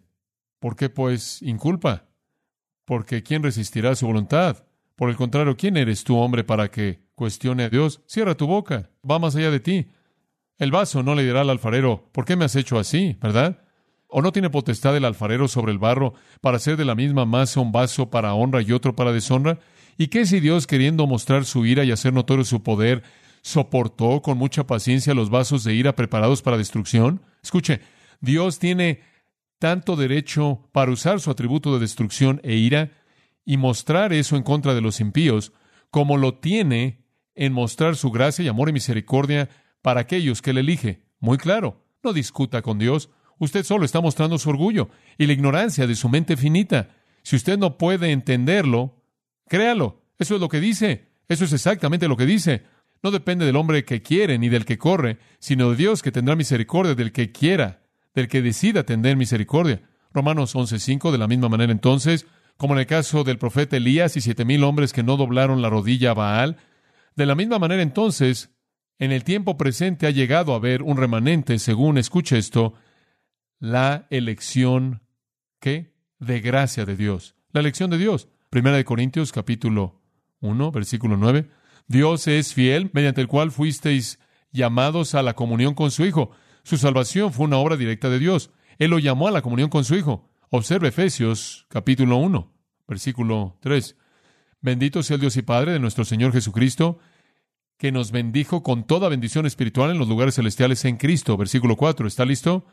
¿por 0.61 0.77
qué 0.77 0.91
pues 0.91 1.43
inculpa? 1.43 2.07
Porque 2.85 3.23
¿quién 3.23 3.43
resistirá 3.43 3.95
su 3.95 4.07
voluntad? 4.07 4.65
Por 4.97 5.11
el 5.11 5.17
contrario, 5.17 5.57
¿quién 5.57 5.77
eres 5.77 6.05
tú, 6.05 6.17
hombre, 6.17 6.45
para 6.45 6.71
que 6.71 7.01
cuestione 7.15 7.65
a 7.65 7.71
Dios? 7.71 8.03
Cierra 8.07 8.37
tu 8.37 8.47
boca, 8.47 8.91
va 9.09 9.19
más 9.19 9.35
allá 9.37 9.51
de 9.51 9.61
ti. 9.61 9.89
El 10.59 10.71
vaso 10.71 11.03
no 11.03 11.15
le 11.15 11.25
dirá 11.25 11.41
al 11.41 11.51
alfarero, 11.51 12.09
¿por 12.13 12.25
qué 12.25 12.37
me 12.37 12.45
has 12.45 12.55
hecho 12.55 12.79
así? 12.79 13.17
¿Verdad? 13.21 13.63
¿O 14.07 14.23
no 14.23 14.31
tiene 14.31 14.51
potestad 14.51 14.97
el 14.97 15.05
alfarero 15.05 15.49
sobre 15.49 15.73
el 15.73 15.79
barro 15.79 16.15
para 16.41 16.59
hacer 16.59 16.77
de 16.77 16.85
la 16.85 16.95
misma 16.95 17.25
masa 17.25 17.61
un 17.61 17.73
vaso 17.73 18.11
para 18.11 18.35
honra 18.35 18.63
y 18.63 18.71
otro 18.71 18.95
para 18.95 19.13
deshonra? 19.13 19.59
¿Y 19.99 20.09
qué 20.09 20.27
si 20.27 20.39
Dios, 20.39 20.67
queriendo 20.67 21.07
mostrar 21.07 21.45
su 21.45 21.67
ira 21.67 21.85
y 21.85 21.91
hacer 21.91 22.13
notorio 22.13 22.45
su 22.45 22.63
poder, 22.63 23.03
soportó 23.45 24.23
con 24.23 24.39
mucha 24.39 24.67
paciencia 24.67 25.13
los 25.13 25.29
vasos 25.29 25.65
de 25.65 25.75
ira 25.75 25.95
preparados 25.95 26.41
para 26.41 26.57
destrucción. 26.57 27.21
Escuche, 27.43 27.81
Dios 28.21 28.59
tiene 28.59 29.03
tanto 29.65 29.97
derecho 29.97 30.69
para 30.73 30.91
usar 30.91 31.21
su 31.21 31.31
atributo 31.31 31.73
de 31.73 31.81
destrucción 31.81 32.39
e 32.45 32.55
ira 32.55 32.91
y 33.47 33.57
mostrar 33.57 34.13
eso 34.13 34.37
en 34.37 34.43
contra 34.43 34.75
de 34.75 34.83
los 34.83 35.01
impíos, 35.01 35.55
como 35.91 36.19
lo 36.19 36.35
tiene 36.35 37.07
en 37.35 37.55
mostrar 37.55 37.97
su 37.97 38.11
gracia 38.11 38.45
y 38.45 38.49
amor 38.49 38.69
y 38.69 38.75
misericordia 38.75 39.49
para 39.81 40.01
aquellos 40.01 40.43
que 40.43 40.53
le 40.53 40.61
elige. 40.61 41.07
Muy 41.19 41.39
claro, 41.39 41.83
no 42.03 42.13
discuta 42.13 42.61
con 42.61 42.79
Dios. 42.79 43.09
Usted 43.39 43.65
solo 43.65 43.87
está 43.87 44.03
mostrando 44.03 44.37
su 44.37 44.51
orgullo 44.51 44.91
y 45.17 45.27
la 45.27 45.33
ignorancia 45.33 45.87
de 45.87 45.95
su 45.95 46.11
mente 46.11 46.37
finita. 46.37 46.91
Si 47.23 47.35
usted 47.35 47.57
no 47.57 47.79
puede 47.79 48.13
entenderlo, 48.13 49.03
créalo. 49.49 50.03
Eso 50.19 50.35
es 50.35 50.43
lo 50.43 50.51
que 50.51 50.61
dice. 50.61 51.09
Eso 51.27 51.47
es 51.47 51.55
exactamente 51.55 52.07
lo 52.07 52.19
que 52.19 52.27
dice. 52.27 52.65
No 53.03 53.11
depende 53.11 53.47
del 53.47 53.57
hombre 53.57 53.87
que 53.87 54.03
quiere 54.03 54.39
ni 54.39 54.51
del 54.51 54.67
que 54.67 54.77
corre, 54.77 55.17
sino 55.39 55.71
de 55.71 55.77
Dios 55.77 56.03
que 56.03 56.13
tendrá 56.13 56.37
misericordia 56.37 56.95
del 56.95 57.13
que 57.13 57.33
quiera, 57.33 57.84
del 58.15 58.29
que 58.29 58.43
decida 58.43 58.85
tener 58.85 59.17
misericordia. 59.17 59.83
Romanos 60.13 60.55
11:5, 60.55 61.11
de 61.11 61.19
la 61.19 61.29
misma 61.29 61.49
manera 61.49 61.73
entonces, 61.73 62.27
como 62.57 62.75
en 62.75 62.81
el 62.81 62.87
caso 62.87 63.25
del 63.25 63.39
profeta 63.39 63.77
Elías 63.77 64.17
y 64.17 64.21
siete 64.21 64.45
mil 64.45 64.63
hombres 64.63 64.93
que 64.93 65.03
no 65.03 65.17
doblaron 65.17 65.61
la 65.61 65.71
rodilla 65.71 66.13
a 66.13 66.15
Baal, 66.15 66.57
de 67.17 67.27
la 67.27 67.35
misma 67.35 67.59
manera 67.59 67.83
entonces, 67.83 68.51
en 68.99 69.11
el 69.11 69.25
tiempo 69.25 69.57
presente 69.57 70.07
ha 70.07 70.11
llegado 70.11 70.53
a 70.53 70.57
haber 70.57 70.83
un 70.83 70.97
remanente, 70.97 71.59
según 71.59 71.99
escuche 71.99 72.39
esto, 72.39 72.75
la 73.59 74.07
elección, 74.11 75.03
¿qué? 75.61 75.95
De 76.19 76.41
gracia 76.41 76.85
de 76.85 76.97
Dios. 76.97 77.35
La 77.53 77.61
elección 77.61 77.91
de 77.91 77.99
Dios. 77.99 78.29
Primera 78.51 78.77
de 78.77 78.85
Corintios, 78.85 79.33
capítulo 79.33 80.01
1, 80.41 80.71
versículo 80.71 81.17
9. 81.17 81.51
Dios 81.89 82.29
es 82.29 82.55
fiel, 82.55 82.91
mediante 82.93 83.21
el 83.21 83.29
cual 83.29 83.51
fuisteis 83.51 84.21
llamados 84.53 85.15
a 85.15 85.23
la 85.23 85.35
comunión 85.35 85.75
con 85.75 85.91
su 85.91 86.05
Hijo. 86.05 86.31
Su 86.65 86.79
salvación 86.79 87.33
fue 87.33 87.45
una 87.45 87.59
obra 87.59 87.77
directa 87.77 88.09
de 88.09 88.19
Dios. 88.19 88.51
Él 88.79 88.91
lo 88.91 88.99
llamó 88.99 89.29
a 89.29 89.31
la 89.31 89.43
comunión 89.43 89.69
con 89.69 89.85
su 89.85 89.95
Hijo. 89.95 90.31
Observe 90.49 90.89
Efesios, 90.89 91.67
capítulo 91.69 92.17
1, 92.17 92.53
versículo 92.89 93.59
3. 93.61 93.97
Bendito 94.63 95.03
sea 95.03 95.17
el 95.17 95.21
Dios 95.21 95.37
y 95.37 95.43
Padre 95.43 95.73
de 95.73 95.79
nuestro 95.79 96.07
Señor 96.07 96.33
Jesucristo, 96.33 96.99
que 97.77 97.93
nos 97.93 98.13
bendijo 98.13 98.63
con 98.63 98.87
toda 98.87 99.11
bendición 99.11 99.45
espiritual 99.45 99.91
en 99.91 99.99
los 99.99 100.09
lugares 100.09 100.37
celestiales 100.37 100.87
en 100.87 100.97
Cristo. 100.97 101.37
Versículo 101.37 101.77
4. 101.77 102.07
¿Está 102.07 102.25
listo? 102.25 102.65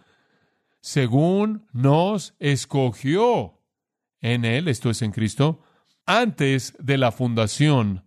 Según 0.79 1.67
nos 1.73 2.33
escogió 2.39 3.59
en 4.21 4.45
Él, 4.45 4.69
esto 4.69 4.89
es 4.89 5.01
en 5.01 5.11
Cristo, 5.11 5.63
antes 6.05 6.75
de 6.79 6.97
la 6.97 7.11
fundación 7.11 8.05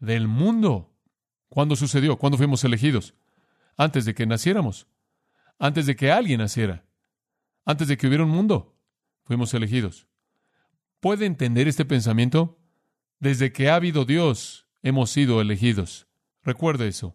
del 0.00 0.26
mundo. 0.26 0.92
¿Cuándo 1.48 1.76
sucedió? 1.76 2.18
¿Cuándo 2.18 2.36
fuimos 2.36 2.64
elegidos? 2.64 3.14
Antes 3.76 4.04
de 4.04 4.14
que 4.14 4.26
naciéramos. 4.26 4.88
Antes 5.60 5.84
de 5.84 5.94
que 5.94 6.10
alguien 6.10 6.38
naciera. 6.38 6.86
Antes 7.66 7.86
de 7.86 7.98
que 7.98 8.06
hubiera 8.08 8.24
un 8.24 8.30
mundo. 8.30 8.80
Fuimos 9.24 9.52
elegidos. 9.52 10.08
¿Puede 11.00 11.26
entender 11.26 11.68
este 11.68 11.84
pensamiento? 11.84 12.58
Desde 13.18 13.52
que 13.52 13.68
ha 13.68 13.74
habido 13.74 14.06
Dios, 14.06 14.66
hemos 14.82 15.10
sido 15.10 15.40
elegidos. 15.42 16.08
Recuerde 16.42 16.88
eso. 16.88 17.14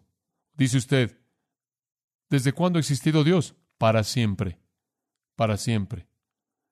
Dice 0.54 0.78
usted, 0.78 1.20
¿desde 2.30 2.52
cuándo 2.52 2.78
ha 2.78 2.80
existido 2.80 3.24
Dios? 3.24 3.56
Para 3.78 4.04
siempre. 4.04 4.60
Para 5.34 5.56
siempre. 5.56 6.08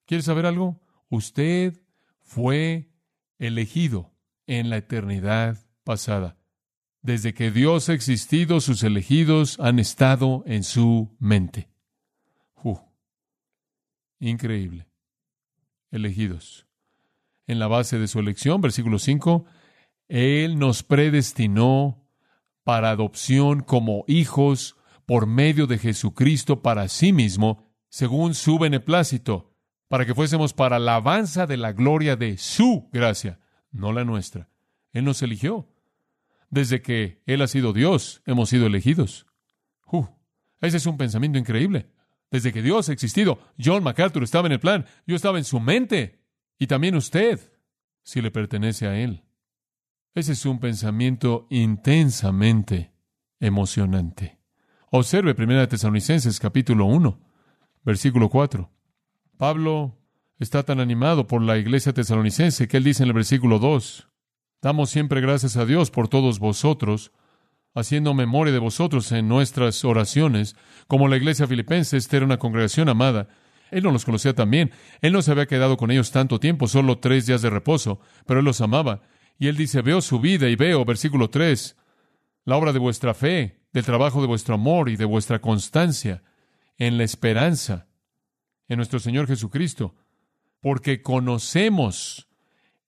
¿Quiere 0.05 0.23
saber 0.23 0.45
algo? 0.45 0.81
Usted 1.09 1.81
fue 2.21 2.89
elegido 3.37 4.15
en 4.47 4.69
la 4.69 4.77
eternidad 4.77 5.67
pasada. 5.83 6.37
Desde 7.05 7.35
que 7.35 7.51
Dios 7.51 7.87
ha 7.89 7.93
existido, 7.93 8.59
sus 8.59 8.81
elegidos 8.81 9.59
han 9.59 9.77
estado 9.77 10.43
en 10.47 10.63
su 10.63 11.15
mente. 11.19 11.69
Increíble. 14.19 14.87
Elegidos. 15.91 16.65
En 17.45 17.59
la 17.59 17.67
base 17.67 17.99
de 17.99 18.07
su 18.07 18.19
elección, 18.19 18.59
versículo 18.59 18.97
5, 18.97 19.45
Él 20.07 20.57
nos 20.57 20.81
predestinó 20.81 22.09
para 22.63 22.89
adopción 22.89 23.61
como 23.61 24.03
hijos 24.07 24.75
por 25.05 25.27
medio 25.27 25.67
de 25.67 25.77
Jesucristo 25.77 26.63
para 26.63 26.87
sí 26.87 27.13
mismo, 27.13 27.63
según 27.87 28.33
su 28.33 28.57
beneplácito, 28.57 29.53
para 29.89 30.07
que 30.07 30.15
fuésemos 30.15 30.53
para 30.53 30.79
la 30.79 30.95
alabanza 30.95 31.45
de 31.45 31.57
la 31.57 31.71
gloria 31.71 32.15
de 32.15 32.39
su 32.39 32.89
gracia, 32.91 33.39
no 33.69 33.93
la 33.93 34.03
nuestra. 34.03 34.49
Él 34.91 35.05
nos 35.05 35.21
eligió. 35.21 35.69
Desde 36.49 36.81
que 36.81 37.21
Él 37.25 37.41
ha 37.41 37.47
sido 37.47 37.73
Dios, 37.73 38.21
hemos 38.25 38.49
sido 38.49 38.67
elegidos. 38.67 39.25
Uh, 39.91 40.05
ese 40.61 40.77
es 40.77 40.85
un 40.85 40.97
pensamiento 40.97 41.37
increíble. 41.37 41.89
Desde 42.31 42.51
que 42.51 42.61
Dios 42.61 42.89
ha 42.89 42.93
existido, 42.93 43.39
John 43.63 43.83
MacArthur 43.83 44.23
estaba 44.23 44.47
en 44.47 44.53
el 44.53 44.59
plan, 44.59 44.85
yo 45.05 45.15
estaba 45.15 45.37
en 45.37 45.43
su 45.43 45.59
mente, 45.59 46.21
y 46.57 46.67
también 46.67 46.95
usted, 46.95 47.39
si 48.03 48.21
le 48.21 48.31
pertenece 48.31 48.87
a 48.87 48.97
Él. 48.97 49.23
Ese 50.13 50.33
es 50.33 50.45
un 50.45 50.59
pensamiento 50.59 51.47
intensamente 51.49 52.93
emocionante. 53.39 54.39
Observe 54.91 55.35
1 55.37 55.67
Tesalonicenses 55.67 56.39
capítulo 56.39 56.85
1, 56.85 57.19
versículo 57.83 58.29
4. 58.29 58.71
Pablo 59.37 59.97
está 60.39 60.63
tan 60.63 60.79
animado 60.79 61.27
por 61.27 61.41
la 61.41 61.57
iglesia 61.57 61.93
tesalonicense 61.93 62.67
que 62.67 62.77
él 62.77 62.83
dice 62.83 63.03
en 63.03 63.09
el 63.09 63.13
versículo 63.13 63.59
2, 63.59 64.07
Damos 64.61 64.89
siempre 64.89 65.21
gracias 65.21 65.57
a 65.57 65.65
Dios 65.65 65.91
por 65.91 66.07
todos 66.07 66.39
vosotros, 66.39 67.11
haciendo 67.73 68.13
memoria 68.13 68.53
de 68.53 68.59
vosotros 68.59 69.11
en 69.11 69.27
nuestras 69.27 69.83
oraciones, 69.83 70.55
como 70.87 71.07
la 71.07 71.17
iglesia 71.17 71.47
filipense, 71.47 71.97
esta 71.97 72.17
era 72.17 72.25
una 72.25 72.39
congregación 72.39 72.89
amada. 72.89 73.27
Él 73.71 73.83
no 73.83 73.91
los 73.91 74.05
conocía 74.05 74.33
también. 74.33 74.71
Él 75.01 75.11
no 75.11 75.21
se 75.21 75.31
había 75.31 75.47
quedado 75.47 75.75
con 75.75 75.91
ellos 75.91 76.11
tanto 76.11 76.39
tiempo, 76.39 76.67
solo 76.67 76.99
tres 76.99 77.25
días 77.25 77.41
de 77.41 77.49
reposo, 77.49 77.99
pero 78.25 78.39
él 78.39 78.45
los 78.45 78.61
amaba. 78.61 79.01
Y 79.37 79.47
él 79.47 79.57
dice, 79.57 79.81
veo 79.81 80.01
su 80.01 80.19
vida 80.19 80.47
y 80.49 80.55
veo, 80.55 80.85
versículo 80.85 81.29
3, 81.29 81.75
la 82.45 82.55
obra 82.55 82.71
de 82.71 82.79
vuestra 82.79 83.13
fe, 83.13 83.59
del 83.73 83.83
trabajo 83.83 84.21
de 84.21 84.27
vuestro 84.27 84.55
amor 84.55 84.89
y 84.89 84.95
de 84.95 85.05
vuestra 85.05 85.39
constancia 85.39 86.23
en 86.77 86.97
la 86.97 87.03
esperanza 87.03 87.87
en 88.67 88.77
nuestro 88.77 88.99
Señor 88.99 89.27
Jesucristo, 89.27 89.95
porque 90.61 91.01
conocemos, 91.01 92.27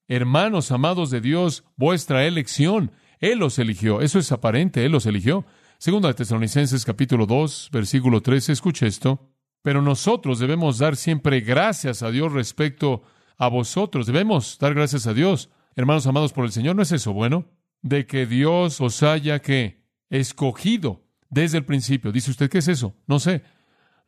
hermanos 0.08 0.72
amados 0.72 1.10
de 1.10 1.22
Dios, 1.22 1.64
vuestra 1.76 2.26
elección. 2.26 2.92
Él 3.20 3.40
los 3.40 3.60
eligió, 3.60 4.02
eso 4.02 4.20
es 4.20 4.32
aparente, 4.32 4.86
Él 4.86 4.92
los 4.92 5.06
eligió. 5.06 5.46
Segundo 5.80 6.08
de 6.08 6.14
Tesalonicenses 6.14 6.86
capítulo 6.86 7.26
2, 7.26 7.70
versículo 7.72 8.22
13, 8.22 8.54
escuche 8.54 8.88
esto. 8.88 9.32
Pero 9.62 9.82
nosotros 9.82 10.40
debemos 10.40 10.78
dar 10.78 10.96
siempre 10.96 11.42
gracias 11.42 12.04
a 12.04 12.12
Dios 12.12 12.32
respecto 12.32 13.04
a 13.38 13.48
vosotros. 13.48 14.08
Debemos 14.08 14.58
dar 14.60 14.74
gracias 14.74 15.08
a 15.08 15.14
Dios 15.14 15.50
hermanos 15.78 16.08
amados 16.08 16.34
por 16.34 16.44
el 16.44 16.52
Señor, 16.52 16.76
¿no 16.76 16.82
es 16.82 16.92
eso 16.92 17.14
bueno? 17.14 17.46
De 17.84 18.08
que 18.08 18.26
Dios 18.26 18.82
os 18.82 19.04
haya 19.04 19.40
que 19.40 19.86
escogido 20.10 21.06
desde 21.30 21.60
el 21.60 21.66
principio. 21.66 22.12
Dice 22.12 22.32
usted, 22.32 22.50
¿qué 22.50 22.58
es 22.58 22.68
eso? 22.68 22.96
No 23.06 23.20
sé. 23.20 23.44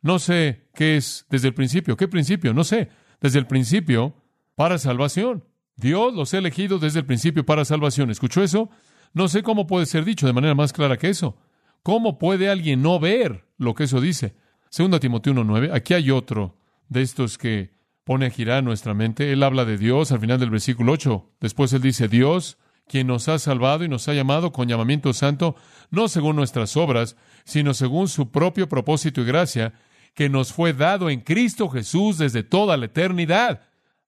No 0.02 0.18
sé 0.18 0.68
qué 0.74 0.96
es 0.96 1.26
desde 1.30 1.46
el 1.48 1.54
principio. 1.54 1.96
¿Qué 1.96 2.08
principio? 2.08 2.52
No 2.52 2.64
sé. 2.64 2.90
Desde 3.20 3.38
el 3.38 3.46
principio 3.46 4.16
para 4.56 4.78
salvación. 4.78 5.44
Dios 5.80 6.14
los 6.14 6.32
ha 6.34 6.38
elegido 6.38 6.78
desde 6.78 7.00
el 7.00 7.06
principio 7.06 7.44
para 7.44 7.64
salvación. 7.64 8.10
¿Escuchó 8.10 8.42
eso? 8.42 8.70
No 9.12 9.28
sé 9.28 9.42
cómo 9.42 9.66
puede 9.66 9.86
ser 9.86 10.04
dicho 10.04 10.26
de 10.26 10.32
manera 10.32 10.54
más 10.54 10.72
clara 10.72 10.96
que 10.96 11.08
eso. 11.08 11.36
¿Cómo 11.82 12.18
puede 12.18 12.48
alguien 12.48 12.82
no 12.82 13.00
ver 13.00 13.46
lo 13.58 13.74
que 13.74 13.84
eso 13.84 14.00
dice? 14.00 14.34
Segundo 14.68 15.00
Timoteo 15.00 15.32
1.9. 15.32 15.74
Aquí 15.74 15.94
hay 15.94 16.10
otro 16.10 16.56
de 16.88 17.02
estos 17.02 17.38
que 17.38 17.72
pone 18.04 18.26
a 18.26 18.30
girar 18.30 18.62
nuestra 18.62 18.94
mente. 18.94 19.32
Él 19.32 19.42
habla 19.42 19.64
de 19.64 19.78
Dios 19.78 20.12
al 20.12 20.20
final 20.20 20.38
del 20.38 20.50
versículo 20.50 20.92
8. 20.92 21.30
Después 21.40 21.72
él 21.72 21.82
dice, 21.82 22.08
Dios, 22.08 22.58
quien 22.86 23.06
nos 23.06 23.28
ha 23.28 23.38
salvado 23.38 23.84
y 23.84 23.88
nos 23.88 24.08
ha 24.08 24.14
llamado 24.14 24.52
con 24.52 24.68
llamamiento 24.68 25.12
santo, 25.12 25.56
no 25.90 26.08
según 26.08 26.36
nuestras 26.36 26.76
obras, 26.76 27.16
sino 27.44 27.72
según 27.72 28.08
su 28.08 28.30
propio 28.30 28.68
propósito 28.68 29.20
y 29.20 29.24
gracia, 29.24 29.74
que 30.14 30.28
nos 30.28 30.52
fue 30.52 30.72
dado 30.72 31.08
en 31.08 31.20
Cristo 31.20 31.68
Jesús 31.68 32.18
desde 32.18 32.42
toda 32.42 32.76
la 32.76 32.86
eternidad. 32.86 33.62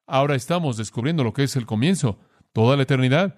Ahora 0.07 0.35
estamos 0.35 0.77
descubriendo 0.77 1.25
lo 1.25 1.33
que 1.33 1.45
es 1.45 1.57
el 1.57 1.67
comienzo, 1.67 2.19
toda 2.53 2.77
la 2.77 2.83
eternidad. 2.83 3.37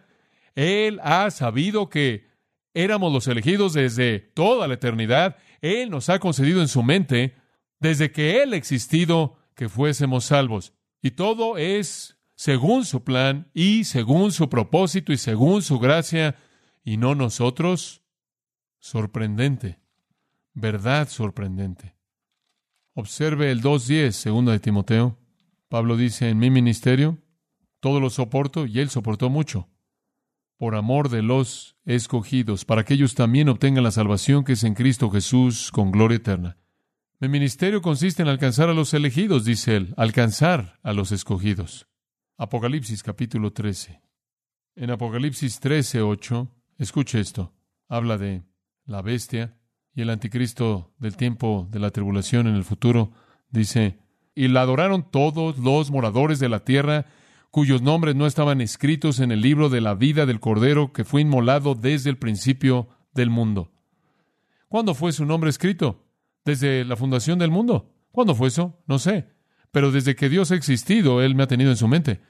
Él 0.54 1.00
ha 1.02 1.30
sabido 1.30 1.88
que 1.88 2.28
éramos 2.74 3.12
los 3.12 3.26
elegidos 3.28 3.72
desde 3.72 4.18
toda 4.18 4.66
la 4.68 4.74
eternidad. 4.74 5.36
Él 5.60 5.90
nos 5.90 6.08
ha 6.08 6.18
concedido 6.18 6.60
en 6.60 6.68
su 6.68 6.82
mente, 6.82 7.36
desde 7.80 8.12
que 8.12 8.42
Él 8.42 8.52
ha 8.52 8.56
existido, 8.56 9.38
que 9.54 9.68
fuésemos 9.68 10.24
salvos. 10.24 10.74
Y 11.00 11.12
todo 11.12 11.58
es 11.58 12.18
según 12.34 12.84
su 12.84 13.04
plan 13.04 13.50
y 13.54 13.84
según 13.84 14.32
su 14.32 14.48
propósito 14.48 15.12
y 15.12 15.18
según 15.18 15.62
su 15.62 15.78
gracia 15.78 16.36
y 16.84 16.96
no 16.96 17.14
nosotros. 17.14 18.02
Sorprendente, 18.78 19.78
verdad 20.52 21.08
sorprendente. 21.08 21.96
Observe 22.94 23.50
el 23.50 23.62
2.10, 23.62 24.10
segundo 24.12 24.52
de 24.52 24.60
Timoteo. 24.60 25.18
Pablo 25.74 25.96
dice, 25.96 26.28
en 26.28 26.38
mi 26.38 26.50
ministerio 26.50 27.18
todo 27.80 27.98
lo 27.98 28.08
soporto 28.08 28.64
y 28.64 28.78
él 28.78 28.90
soportó 28.90 29.28
mucho 29.28 29.68
por 30.56 30.76
amor 30.76 31.08
de 31.08 31.20
los 31.20 31.76
escogidos, 31.84 32.64
para 32.64 32.84
que 32.84 32.94
ellos 32.94 33.16
también 33.16 33.48
obtengan 33.48 33.82
la 33.82 33.90
salvación 33.90 34.44
que 34.44 34.52
es 34.52 34.62
en 34.62 34.74
Cristo 34.74 35.10
Jesús 35.10 35.72
con 35.72 35.90
gloria 35.90 36.18
eterna. 36.18 36.58
Mi 37.18 37.28
ministerio 37.28 37.82
consiste 37.82 38.22
en 38.22 38.28
alcanzar 38.28 38.68
a 38.68 38.72
los 38.72 38.94
elegidos, 38.94 39.44
dice 39.44 39.74
él, 39.74 39.94
alcanzar 39.96 40.78
a 40.84 40.92
los 40.92 41.10
escogidos. 41.10 41.88
Apocalipsis 42.36 43.02
capítulo 43.02 43.52
13. 43.52 44.00
En 44.76 44.92
Apocalipsis 44.92 45.58
13, 45.58 46.02
8, 46.02 46.54
escuche 46.78 47.18
esto, 47.18 47.52
habla 47.88 48.16
de 48.16 48.44
la 48.84 49.02
bestia 49.02 49.58
y 49.92 50.02
el 50.02 50.10
anticristo 50.10 50.94
del 50.98 51.16
tiempo 51.16 51.66
de 51.68 51.80
la 51.80 51.90
tribulación 51.90 52.46
en 52.46 52.54
el 52.54 52.62
futuro, 52.62 53.10
dice, 53.50 54.03
y 54.34 54.48
la 54.48 54.62
adoraron 54.62 55.10
todos 55.10 55.58
los 55.58 55.90
moradores 55.90 56.38
de 56.38 56.48
la 56.48 56.64
tierra, 56.64 57.06
cuyos 57.50 57.82
nombres 57.82 58.16
no 58.16 58.26
estaban 58.26 58.60
escritos 58.60 59.20
en 59.20 59.30
el 59.30 59.40
libro 59.40 59.68
de 59.68 59.80
la 59.80 59.94
vida 59.94 60.26
del 60.26 60.40
Cordero 60.40 60.92
que 60.92 61.04
fue 61.04 61.20
inmolado 61.20 61.74
desde 61.74 62.10
el 62.10 62.18
principio 62.18 62.88
del 63.12 63.30
mundo. 63.30 63.70
¿Cuándo 64.68 64.94
fue 64.94 65.12
su 65.12 65.24
nombre 65.24 65.50
escrito? 65.50 66.04
Desde 66.44 66.84
la 66.84 66.96
fundación 66.96 67.38
del 67.38 67.50
mundo. 67.50 67.94
¿Cuándo 68.10 68.34
fue 68.34 68.48
eso? 68.48 68.82
No 68.86 68.98
sé. 68.98 69.28
Pero 69.70 69.92
desde 69.92 70.16
que 70.16 70.28
Dios 70.28 70.50
ha 70.50 70.56
existido, 70.56 71.22
Él 71.22 71.34
me 71.34 71.44
ha 71.44 71.46
tenido 71.46 71.70
en 71.70 71.76
su 71.76 71.88
mente. 71.88 72.20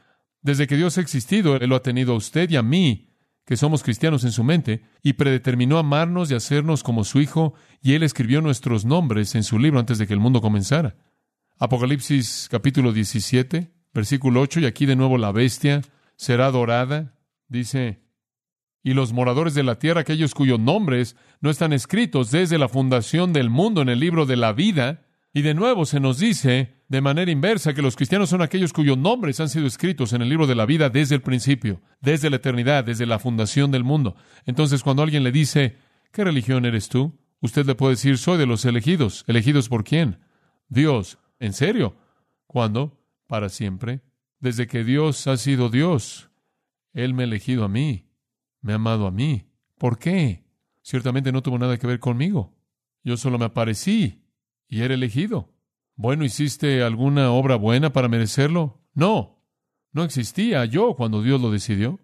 Desde 0.42 0.66
que 0.66 0.76
Dios 0.76 0.98
ha 0.98 1.00
existido, 1.00 1.56
Él 1.56 1.70
lo 1.70 1.76
ha 1.76 1.82
tenido 1.82 2.12
a 2.12 2.16
usted 2.16 2.50
y 2.50 2.56
a 2.56 2.62
mí, 2.62 3.14
que 3.46 3.56
somos 3.56 3.82
cristianos 3.82 4.24
en 4.24 4.32
su 4.32 4.44
mente, 4.44 4.82
y 5.02 5.14
predeterminó 5.14 5.78
amarnos 5.78 6.30
y 6.30 6.34
hacernos 6.34 6.82
como 6.82 7.04
su 7.04 7.20
Hijo, 7.20 7.54
y 7.80 7.94
Él 7.94 8.02
escribió 8.02 8.42
nuestros 8.42 8.84
nombres 8.84 9.34
en 9.34 9.42
su 9.42 9.58
libro 9.58 9.80
antes 9.80 9.96
de 9.96 10.06
que 10.06 10.12
el 10.12 10.20
mundo 10.20 10.42
comenzara. 10.42 10.96
Apocalipsis 11.58 12.48
capítulo 12.50 12.92
17, 12.92 13.70
versículo 13.92 14.40
8, 14.40 14.60
y 14.60 14.66
aquí 14.66 14.86
de 14.86 14.96
nuevo 14.96 15.18
la 15.18 15.30
bestia 15.30 15.82
será 16.16 16.46
adorada, 16.46 17.14
dice, 17.48 18.02
y 18.82 18.92
los 18.92 19.12
moradores 19.12 19.54
de 19.54 19.62
la 19.62 19.78
tierra, 19.78 20.00
aquellos 20.00 20.34
cuyos 20.34 20.58
nombres 20.58 21.16
no 21.40 21.50
están 21.50 21.72
escritos 21.72 22.32
desde 22.32 22.58
la 22.58 22.68
fundación 22.68 23.32
del 23.32 23.50
mundo 23.50 23.82
en 23.82 23.88
el 23.88 24.00
libro 24.00 24.26
de 24.26 24.36
la 24.36 24.52
vida, 24.52 25.06
y 25.32 25.42
de 25.42 25.54
nuevo 25.54 25.86
se 25.86 26.00
nos 26.00 26.18
dice 26.18 26.74
de 26.88 27.00
manera 27.00 27.30
inversa 27.30 27.72
que 27.72 27.82
los 27.82 27.96
cristianos 27.96 28.30
son 28.30 28.42
aquellos 28.42 28.72
cuyos 28.72 28.98
nombres 28.98 29.40
han 29.40 29.48
sido 29.48 29.66
escritos 29.66 30.12
en 30.12 30.22
el 30.22 30.28
libro 30.28 30.46
de 30.46 30.54
la 30.54 30.66
vida 30.66 30.90
desde 30.90 31.14
el 31.14 31.22
principio, 31.22 31.80
desde 32.00 32.30
la 32.30 32.36
eternidad, 32.36 32.84
desde 32.84 33.06
la 33.06 33.18
fundación 33.18 33.70
del 33.70 33.84
mundo. 33.84 34.16
Entonces, 34.44 34.82
cuando 34.82 35.02
alguien 35.02 35.22
le 35.22 35.32
dice, 35.32 35.76
¿qué 36.12 36.24
religión 36.24 36.64
eres 36.66 36.88
tú? 36.88 37.18
Usted 37.40 37.64
le 37.64 37.74
puede 37.74 37.94
decir, 37.94 38.18
soy 38.18 38.38
de 38.38 38.46
los 38.46 38.64
elegidos. 38.64 39.24
¿Elegidos 39.26 39.68
por 39.68 39.82
quién? 39.82 40.18
Dios. 40.68 41.18
¿En 41.38 41.52
serio? 41.52 41.96
¿Cuándo? 42.46 43.04
Para 43.26 43.48
siempre. 43.48 44.00
Desde 44.38 44.66
que 44.66 44.84
Dios 44.84 45.26
ha 45.26 45.36
sido 45.36 45.68
Dios. 45.68 46.30
Él 46.92 47.14
me 47.14 47.22
ha 47.22 47.26
elegido 47.26 47.64
a 47.64 47.68
mí. 47.68 48.10
Me 48.60 48.72
ha 48.72 48.76
amado 48.76 49.06
a 49.06 49.10
mí. 49.10 49.50
¿Por 49.78 49.98
qué? 49.98 50.44
Ciertamente 50.82 51.32
no 51.32 51.42
tuvo 51.42 51.58
nada 51.58 51.78
que 51.78 51.86
ver 51.86 51.98
conmigo. 51.98 52.54
Yo 53.02 53.16
solo 53.16 53.38
me 53.38 53.46
aparecí 53.46 54.24
y 54.68 54.82
era 54.82 54.94
elegido. 54.94 55.52
Bueno, 55.96 56.24
¿hiciste 56.24 56.82
alguna 56.82 57.30
obra 57.30 57.56
buena 57.56 57.92
para 57.92 58.08
merecerlo? 58.08 58.82
No. 58.94 59.42
No 59.92 60.04
existía 60.04 60.64
yo 60.64 60.94
cuando 60.94 61.22
Dios 61.22 61.40
lo 61.40 61.50
decidió. 61.50 62.00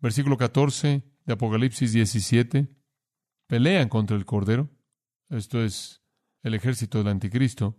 Versículo 0.00 0.36
14 0.36 1.02
de 1.24 1.32
Apocalipsis 1.32 1.92
17. 1.92 2.68
Pelean 3.46 3.88
contra 3.88 4.16
el 4.16 4.24
Cordero. 4.24 4.70
Esto 5.30 5.62
es 5.62 6.02
el 6.42 6.54
ejército 6.54 6.98
del 6.98 7.08
anticristo 7.08 7.76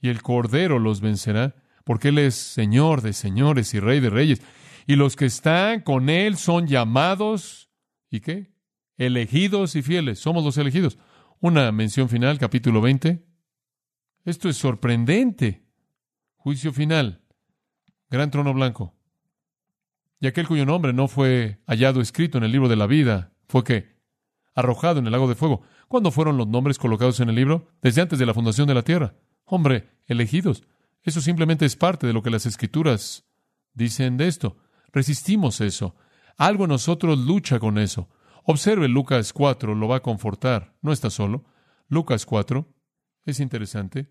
y 0.00 0.08
el 0.08 0.22
Cordero 0.22 0.78
los 0.78 1.00
vencerá, 1.00 1.54
porque 1.84 2.08
Él 2.08 2.18
es 2.18 2.34
Señor 2.34 3.02
de 3.02 3.12
señores 3.12 3.74
y 3.74 3.80
Rey 3.80 4.00
de 4.00 4.10
reyes. 4.10 4.42
Y 4.86 4.96
los 4.96 5.16
que 5.16 5.26
están 5.26 5.80
con 5.80 6.08
Él 6.08 6.36
son 6.36 6.66
llamados, 6.66 7.70
¿y 8.10 8.20
qué? 8.20 8.52
Elegidos 8.96 9.76
y 9.76 9.82
fieles. 9.82 10.18
Somos 10.18 10.44
los 10.44 10.56
elegidos. 10.58 10.98
Una 11.40 11.70
mención 11.72 12.08
final, 12.08 12.38
capítulo 12.38 12.80
20. 12.80 13.26
Esto 14.24 14.48
es 14.48 14.56
sorprendente. 14.56 15.66
Juicio 16.36 16.72
final. 16.72 17.22
Gran 18.10 18.30
trono 18.30 18.54
blanco. 18.54 18.94
Y 20.20 20.26
aquel 20.26 20.46
cuyo 20.48 20.64
nombre 20.64 20.92
no 20.92 21.08
fue 21.08 21.60
hallado 21.66 22.00
escrito 22.00 22.38
en 22.38 22.44
el 22.44 22.52
libro 22.52 22.68
de 22.68 22.76
la 22.76 22.86
vida, 22.86 23.32
fue 23.48 23.64
que 23.64 23.96
arrojado 24.54 24.98
en 24.98 25.06
el 25.06 25.12
lago 25.12 25.28
de 25.28 25.34
fuego. 25.34 25.62
¿Cuándo 25.88 26.10
fueron 26.10 26.36
los 26.36 26.48
nombres 26.48 26.78
colocados 26.78 27.20
en 27.20 27.28
el 27.28 27.34
libro? 27.34 27.68
Desde 27.82 28.00
antes 28.00 28.18
de 28.18 28.26
la 28.26 28.34
fundación 28.34 28.66
de 28.66 28.74
la 28.74 28.82
tierra. 28.82 29.14
Hombre, 29.46 29.88
elegidos. 30.06 30.64
Eso 31.02 31.20
simplemente 31.20 31.64
es 31.64 31.76
parte 31.76 32.06
de 32.06 32.12
lo 32.12 32.22
que 32.22 32.30
las 32.30 32.46
escrituras 32.46 33.24
dicen 33.74 34.16
de 34.16 34.26
esto. 34.26 34.56
Resistimos 34.92 35.60
eso. 35.60 35.94
Algo 36.36 36.64
en 36.64 36.70
nosotros 36.70 37.18
lucha 37.18 37.60
con 37.60 37.78
eso. 37.78 38.08
Observe 38.44 38.88
Lucas 38.88 39.32
4, 39.32 39.74
lo 39.74 39.88
va 39.88 39.96
a 39.96 40.02
confortar. 40.02 40.76
No 40.82 40.92
está 40.92 41.10
solo. 41.10 41.44
Lucas 41.88 42.26
4 42.26 42.68
es 43.24 43.40
interesante. 43.40 44.08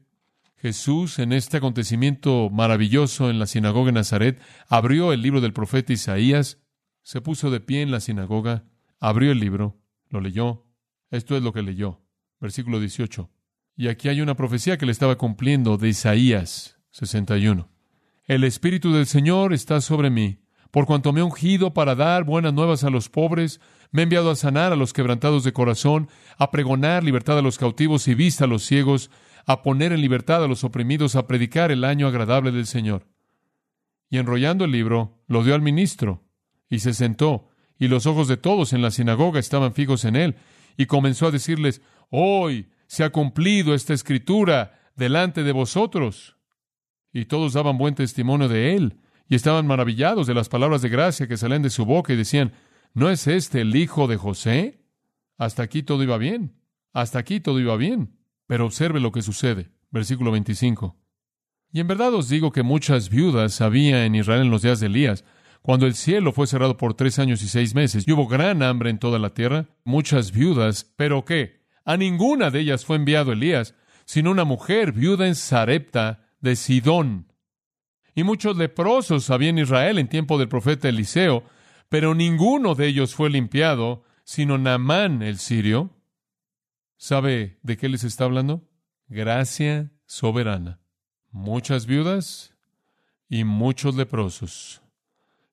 Jesús, 0.57 1.19
en 1.19 1.33
este 1.33 1.57
acontecimiento 1.57 2.49
maravilloso 2.49 3.29
en 3.29 3.39
la 3.39 3.45
sinagoga 3.45 3.87
de 3.87 3.91
Nazaret, 3.91 4.41
abrió 4.69 5.11
el 5.11 5.21
libro 5.21 5.41
del 5.41 5.53
profeta 5.53 5.93
Isaías, 5.93 6.61
se 7.03 7.21
puso 7.21 7.51
de 7.51 7.59
pie 7.59 7.81
en 7.81 7.91
la 7.91 7.99
sinagoga, 7.99 8.63
abrió 8.99 9.31
el 9.31 9.39
libro, 9.39 9.81
lo 10.09 10.21
leyó. 10.21 10.65
Esto 11.11 11.35
es 11.35 11.43
lo 11.43 11.53
que 11.53 11.61
leyó. 11.61 12.01
Versículo 12.39 12.79
18. 12.79 13.29
Y 13.77 13.89
aquí 13.89 14.07
hay 14.07 14.21
una 14.21 14.35
profecía 14.35 14.77
que 14.77 14.85
le 14.85 14.91
estaba 14.91 15.17
cumpliendo 15.17 15.77
de 15.77 15.89
Isaías 15.89 16.77
61. 16.91 17.69
El 18.25 18.43
Espíritu 18.43 18.93
del 18.93 19.05
Señor 19.05 19.53
está 19.53 19.81
sobre 19.81 20.09
mí, 20.09 20.39
por 20.71 20.85
cuanto 20.85 21.13
me 21.13 21.21
ha 21.21 21.25
ungido 21.25 21.73
para 21.73 21.95
dar 21.95 22.23
buenas 22.23 22.53
nuevas 22.53 22.83
a 22.83 22.89
los 22.89 23.09
pobres, 23.09 23.61
me 23.91 24.01
ha 24.01 24.03
enviado 24.03 24.31
a 24.31 24.35
sanar 24.35 24.73
a 24.73 24.75
los 24.75 24.93
quebrantados 24.93 25.43
de 25.43 25.53
corazón, 25.53 26.09
a 26.37 26.51
pregonar 26.51 27.03
libertad 27.03 27.37
a 27.37 27.41
los 27.41 27.57
cautivos 27.57 28.07
y 28.07 28.15
vista 28.15 28.45
a 28.45 28.47
los 28.47 28.63
ciegos, 28.63 29.09
a 29.45 29.61
poner 29.61 29.93
en 29.93 30.01
libertad 30.01 30.43
a 30.43 30.47
los 30.47 30.63
oprimidos, 30.63 31.15
a 31.15 31.27
predicar 31.27 31.71
el 31.71 31.83
año 31.83 32.07
agradable 32.07 32.51
del 32.51 32.65
Señor. 32.65 33.07
Y 34.09 34.17
enrollando 34.17 34.65
el 34.65 34.71
libro, 34.71 35.21
lo 35.27 35.43
dio 35.43 35.55
al 35.55 35.61
ministro, 35.61 36.23
y 36.69 36.79
se 36.79 36.93
sentó, 36.93 37.49
y 37.77 37.87
los 37.87 38.05
ojos 38.05 38.27
de 38.27 38.37
todos 38.37 38.73
en 38.73 38.81
la 38.81 38.91
sinagoga 38.91 39.39
estaban 39.39 39.73
fijos 39.73 40.03
en 40.05 40.15
él, 40.15 40.35
y 40.77 40.87
comenzó 40.87 41.27
a 41.27 41.31
decirles, 41.31 41.81
Hoy 42.09 42.67
se 42.87 43.03
ha 43.03 43.11
cumplido 43.11 43.73
esta 43.73 43.93
escritura 43.93 44.79
delante 44.95 45.43
de 45.43 45.51
vosotros. 45.51 46.37
Y 47.11 47.25
todos 47.25 47.53
daban 47.53 47.77
buen 47.77 47.95
testimonio 47.95 48.47
de 48.47 48.75
él, 48.75 48.99
y 49.27 49.35
estaban 49.35 49.65
maravillados 49.67 50.27
de 50.27 50.33
las 50.33 50.49
palabras 50.49 50.81
de 50.81 50.89
gracia 50.89 51.27
que 51.27 51.37
salían 51.37 51.61
de 51.61 51.69
su 51.69 51.85
boca 51.85 52.13
y 52.13 52.15
decían, 52.15 52.53
¿no 52.93 53.09
es 53.09 53.27
este 53.27 53.61
el 53.61 53.75
hijo 53.75 54.07
de 54.07 54.17
José? 54.17 54.85
Hasta 55.37 55.63
aquí 55.63 55.83
todo 55.83 56.03
iba 56.03 56.17
bien, 56.17 56.55
hasta 56.93 57.19
aquí 57.19 57.39
todo 57.39 57.59
iba 57.59 57.75
bien. 57.75 58.17
Pero 58.47 58.65
observe 58.65 58.99
lo 58.99 59.11
que 59.11 59.23
sucede. 59.23 59.71
Versículo 59.89 60.31
25. 60.31 60.95
Y 61.71 61.79
en 61.79 61.87
verdad 61.87 62.13
os 62.13 62.29
digo 62.29 62.51
que 62.51 62.63
muchas 62.63 63.09
viudas 63.09 63.59
había 63.61 64.05
en 64.05 64.15
Israel 64.15 64.43
en 64.43 64.51
los 64.51 64.61
días 64.61 64.79
de 64.79 64.87
Elías, 64.87 65.25
cuando 65.61 65.87
el 65.87 65.95
cielo 65.95 66.31
fue 66.31 66.47
cerrado 66.47 66.77
por 66.77 66.93
tres 66.93 67.17
años 67.17 67.41
y 67.41 67.47
seis 67.47 67.73
meses, 67.73 68.07
y 68.07 68.11
hubo 68.11 68.27
gran 68.27 68.61
hambre 68.61 68.91
en 68.91 68.99
toda 68.99 69.17
la 69.17 69.33
tierra, 69.33 69.67
muchas 69.83 70.31
viudas, 70.31 70.93
pero 70.95 71.25
¿qué? 71.25 71.64
A 71.85 71.97
ninguna 71.97 72.49
de 72.49 72.61
ellas 72.61 72.83
fue 72.83 72.95
enviado 72.97 73.31
Elías, 73.31 73.75
sino 74.05 74.31
una 74.31 74.43
mujer 74.43 74.91
viuda 74.91 75.27
en 75.27 75.35
Sarepta 75.35 76.27
de 76.41 76.55
Sidón. 76.55 77.31
Y 78.15 78.23
muchos 78.23 78.57
leprosos 78.57 79.29
había 79.29 79.49
en 79.49 79.59
Israel 79.59 79.99
en 79.99 80.07
tiempo 80.07 80.39
del 80.39 80.49
profeta 80.49 80.89
Eliseo, 80.89 81.43
pero 81.87 82.15
ninguno 82.15 82.73
de 82.73 82.87
ellos 82.87 83.13
fue 83.13 83.29
limpiado, 83.29 84.03
sino 84.23 84.57
Naamán 84.57 85.21
el 85.21 85.37
sirio. 85.37 85.91
¿Sabe 86.97 87.59
de 87.61 87.77
qué 87.77 87.87
les 87.87 88.03
está 88.03 88.23
hablando? 88.23 88.67
Gracia 89.07 89.91
soberana. 90.07 90.79
Muchas 91.29 91.85
viudas 91.85 92.55
y 93.29 93.43
muchos 93.43 93.95
leprosos. 93.95 94.81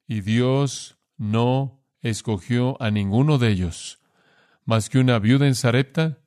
Y 0.07 0.23
Dios 0.23 0.97
no 1.18 1.85
escogió 2.01 2.81
a 2.81 2.90
ninguno 2.90 3.37
de 3.38 3.51
ellos, 3.51 4.01
más 4.64 4.88
que 4.88 4.99
una 4.99 5.18
viuda 5.18 5.47
en 5.47 5.55
Sarepta 5.55 6.21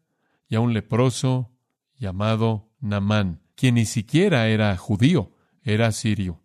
y 0.56 0.58
a 0.58 0.62
un 0.62 0.74
leproso 0.74 1.52
llamado 1.98 2.72
Namán, 2.80 3.42
quien 3.56 3.76
ni 3.76 3.84
siquiera 3.84 4.48
era 4.48 4.78
judío, 4.78 5.36
era 5.64 5.92
sirio. 5.92 6.42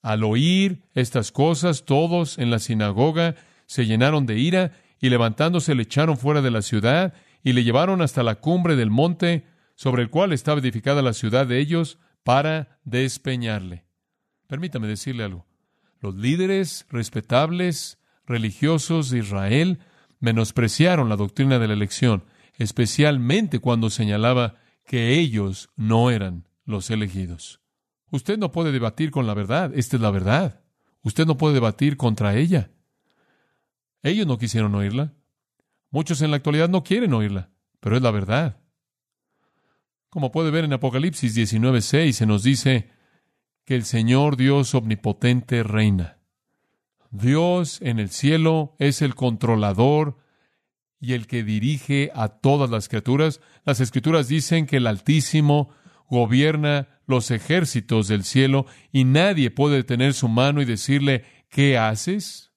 Al 0.00 0.24
oír 0.24 0.84
estas 0.94 1.32
cosas, 1.32 1.84
todos 1.84 2.38
en 2.38 2.50
la 2.50 2.58
sinagoga 2.58 3.34
se 3.66 3.84
llenaron 3.84 4.24
de 4.24 4.38
ira 4.38 4.72
y 4.98 5.10
levantándose 5.10 5.74
le 5.74 5.82
echaron 5.82 6.16
fuera 6.16 6.40
de 6.40 6.50
la 6.50 6.62
ciudad 6.62 7.12
y 7.44 7.52
le 7.52 7.62
llevaron 7.62 8.00
hasta 8.00 8.22
la 8.22 8.36
cumbre 8.36 8.74
del 8.74 8.88
monte 8.88 9.44
sobre 9.74 10.00
el 10.00 10.08
cual 10.08 10.32
estaba 10.32 10.60
edificada 10.60 11.02
la 11.02 11.12
ciudad 11.12 11.46
de 11.46 11.58
ellos 11.58 11.98
para 12.24 12.80
despeñarle. 12.84 13.84
Permítame 14.46 14.88
decirle 14.88 15.24
algo. 15.24 15.44
Los 16.00 16.14
líderes 16.14 16.86
respetables 16.88 17.98
religiosos 18.24 19.10
de 19.10 19.18
Israel 19.18 19.78
menospreciaron 20.20 21.10
la 21.10 21.16
doctrina 21.16 21.58
de 21.58 21.68
la 21.68 21.74
elección 21.74 22.24
especialmente 22.54 23.58
cuando 23.58 23.90
señalaba 23.90 24.56
que 24.84 25.18
ellos 25.18 25.70
no 25.76 26.10
eran 26.10 26.48
los 26.64 26.90
elegidos. 26.90 27.60
Usted 28.10 28.38
no 28.38 28.52
puede 28.52 28.72
debatir 28.72 29.10
con 29.10 29.26
la 29.26 29.34
verdad, 29.34 29.72
esta 29.74 29.96
es 29.96 30.02
la 30.02 30.10
verdad. 30.10 30.60
Usted 31.02 31.26
no 31.26 31.36
puede 31.36 31.54
debatir 31.54 31.96
contra 31.96 32.36
ella. 32.36 32.70
Ellos 34.02 34.26
no 34.26 34.38
quisieron 34.38 34.74
oírla. 34.74 35.14
Muchos 35.90 36.22
en 36.22 36.30
la 36.30 36.36
actualidad 36.36 36.68
no 36.68 36.84
quieren 36.84 37.12
oírla, 37.12 37.50
pero 37.80 37.96
es 37.96 38.02
la 38.02 38.10
verdad. 38.10 38.60
Como 40.08 40.30
puede 40.30 40.50
ver 40.50 40.64
en 40.64 40.72
Apocalipsis 40.72 41.34
19:6 41.34 42.12
se 42.12 42.26
nos 42.26 42.42
dice 42.42 42.90
que 43.64 43.74
el 43.74 43.84
Señor 43.84 44.36
Dios 44.36 44.74
omnipotente 44.74 45.62
reina. 45.62 46.18
Dios 47.10 47.80
en 47.82 47.98
el 47.98 48.10
cielo 48.10 48.74
es 48.78 49.02
el 49.02 49.14
controlador 49.14 50.18
y 51.02 51.14
el 51.14 51.26
que 51.26 51.42
dirige 51.42 52.12
a 52.14 52.28
todas 52.28 52.70
las 52.70 52.88
criaturas. 52.88 53.40
Las 53.66 53.80
escrituras 53.80 54.28
dicen 54.28 54.66
que 54.66 54.76
el 54.76 54.86
Altísimo 54.86 55.70
gobierna 56.08 57.00
los 57.06 57.32
ejércitos 57.32 58.06
del 58.06 58.22
cielo 58.22 58.66
y 58.92 59.02
nadie 59.02 59.50
puede 59.50 59.76
detener 59.76 60.14
su 60.14 60.28
mano 60.28 60.62
y 60.62 60.64
decirle, 60.64 61.24
¿qué 61.50 61.76
haces? 61.76 62.52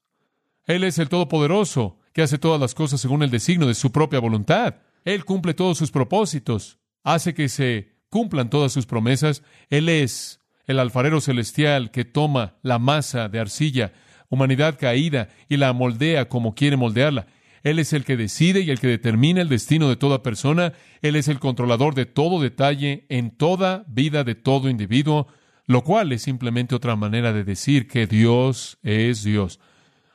Él 0.67 0.84
es 0.84 0.99
el 0.99 1.10
Todopoderoso, 1.10 1.97
que 2.13 2.21
hace 2.21 2.38
todas 2.38 2.62
las 2.62 2.75
cosas 2.75 3.01
según 3.01 3.23
el 3.23 3.31
designio 3.31 3.67
de 3.67 3.73
su 3.73 3.91
propia 3.91 4.19
voluntad. 4.19 4.75
Él 5.03 5.25
cumple 5.25 5.55
todos 5.55 5.79
sus 5.79 5.89
propósitos, 5.89 6.77
hace 7.03 7.34
que 7.34 7.49
se 7.49 7.95
cumplan 8.10 8.51
todas 8.51 8.71
sus 8.71 8.86
promesas. 8.86 9.41
Él 9.71 9.89
es 9.89 10.39
el 10.67 10.77
alfarero 10.77 11.19
celestial 11.19 11.89
que 11.89 12.05
toma 12.05 12.58
la 12.62 12.77
masa 12.77 13.27
de 13.27 13.39
arcilla, 13.39 13.93
humanidad 14.29 14.77
caída, 14.79 15.29
y 15.49 15.58
la 15.58 15.73
moldea 15.73 16.29
como 16.29 16.53
quiere 16.53 16.77
moldearla. 16.77 17.25
Él 17.65 17.80
es 17.80 17.93
el 17.93 18.06
que 18.06 18.15
decide 18.15 18.60
y 18.60 18.69
el 18.69 18.80
que 18.80 18.86
determina 18.86 19.41
el 19.41 19.49
destino 19.49 19.89
de 19.89 19.95
toda 19.95 20.21
persona. 20.21 20.73
Él 21.01 21.15
es 21.15 21.28
el 21.28 21.39
controlador 21.39 21.95
de 21.95 22.06
todo 22.06 22.39
detalle 22.39 23.08
en 23.10 23.32
toda 23.32 23.86
vida 23.88 24.23
de 24.23 24.36
todo 24.36 24.69
individuo, 24.69 25.25
lo 25.65 25.84
cual 25.84 26.12
es 26.12 26.21
simplemente 26.21 26.75
otra 26.75 26.95
manera 26.95 27.34
de 27.34 27.43
decir 27.43 27.88
que 27.88 28.06
Dios 28.06 28.78
es 28.84 29.23
Dios. 29.23 29.60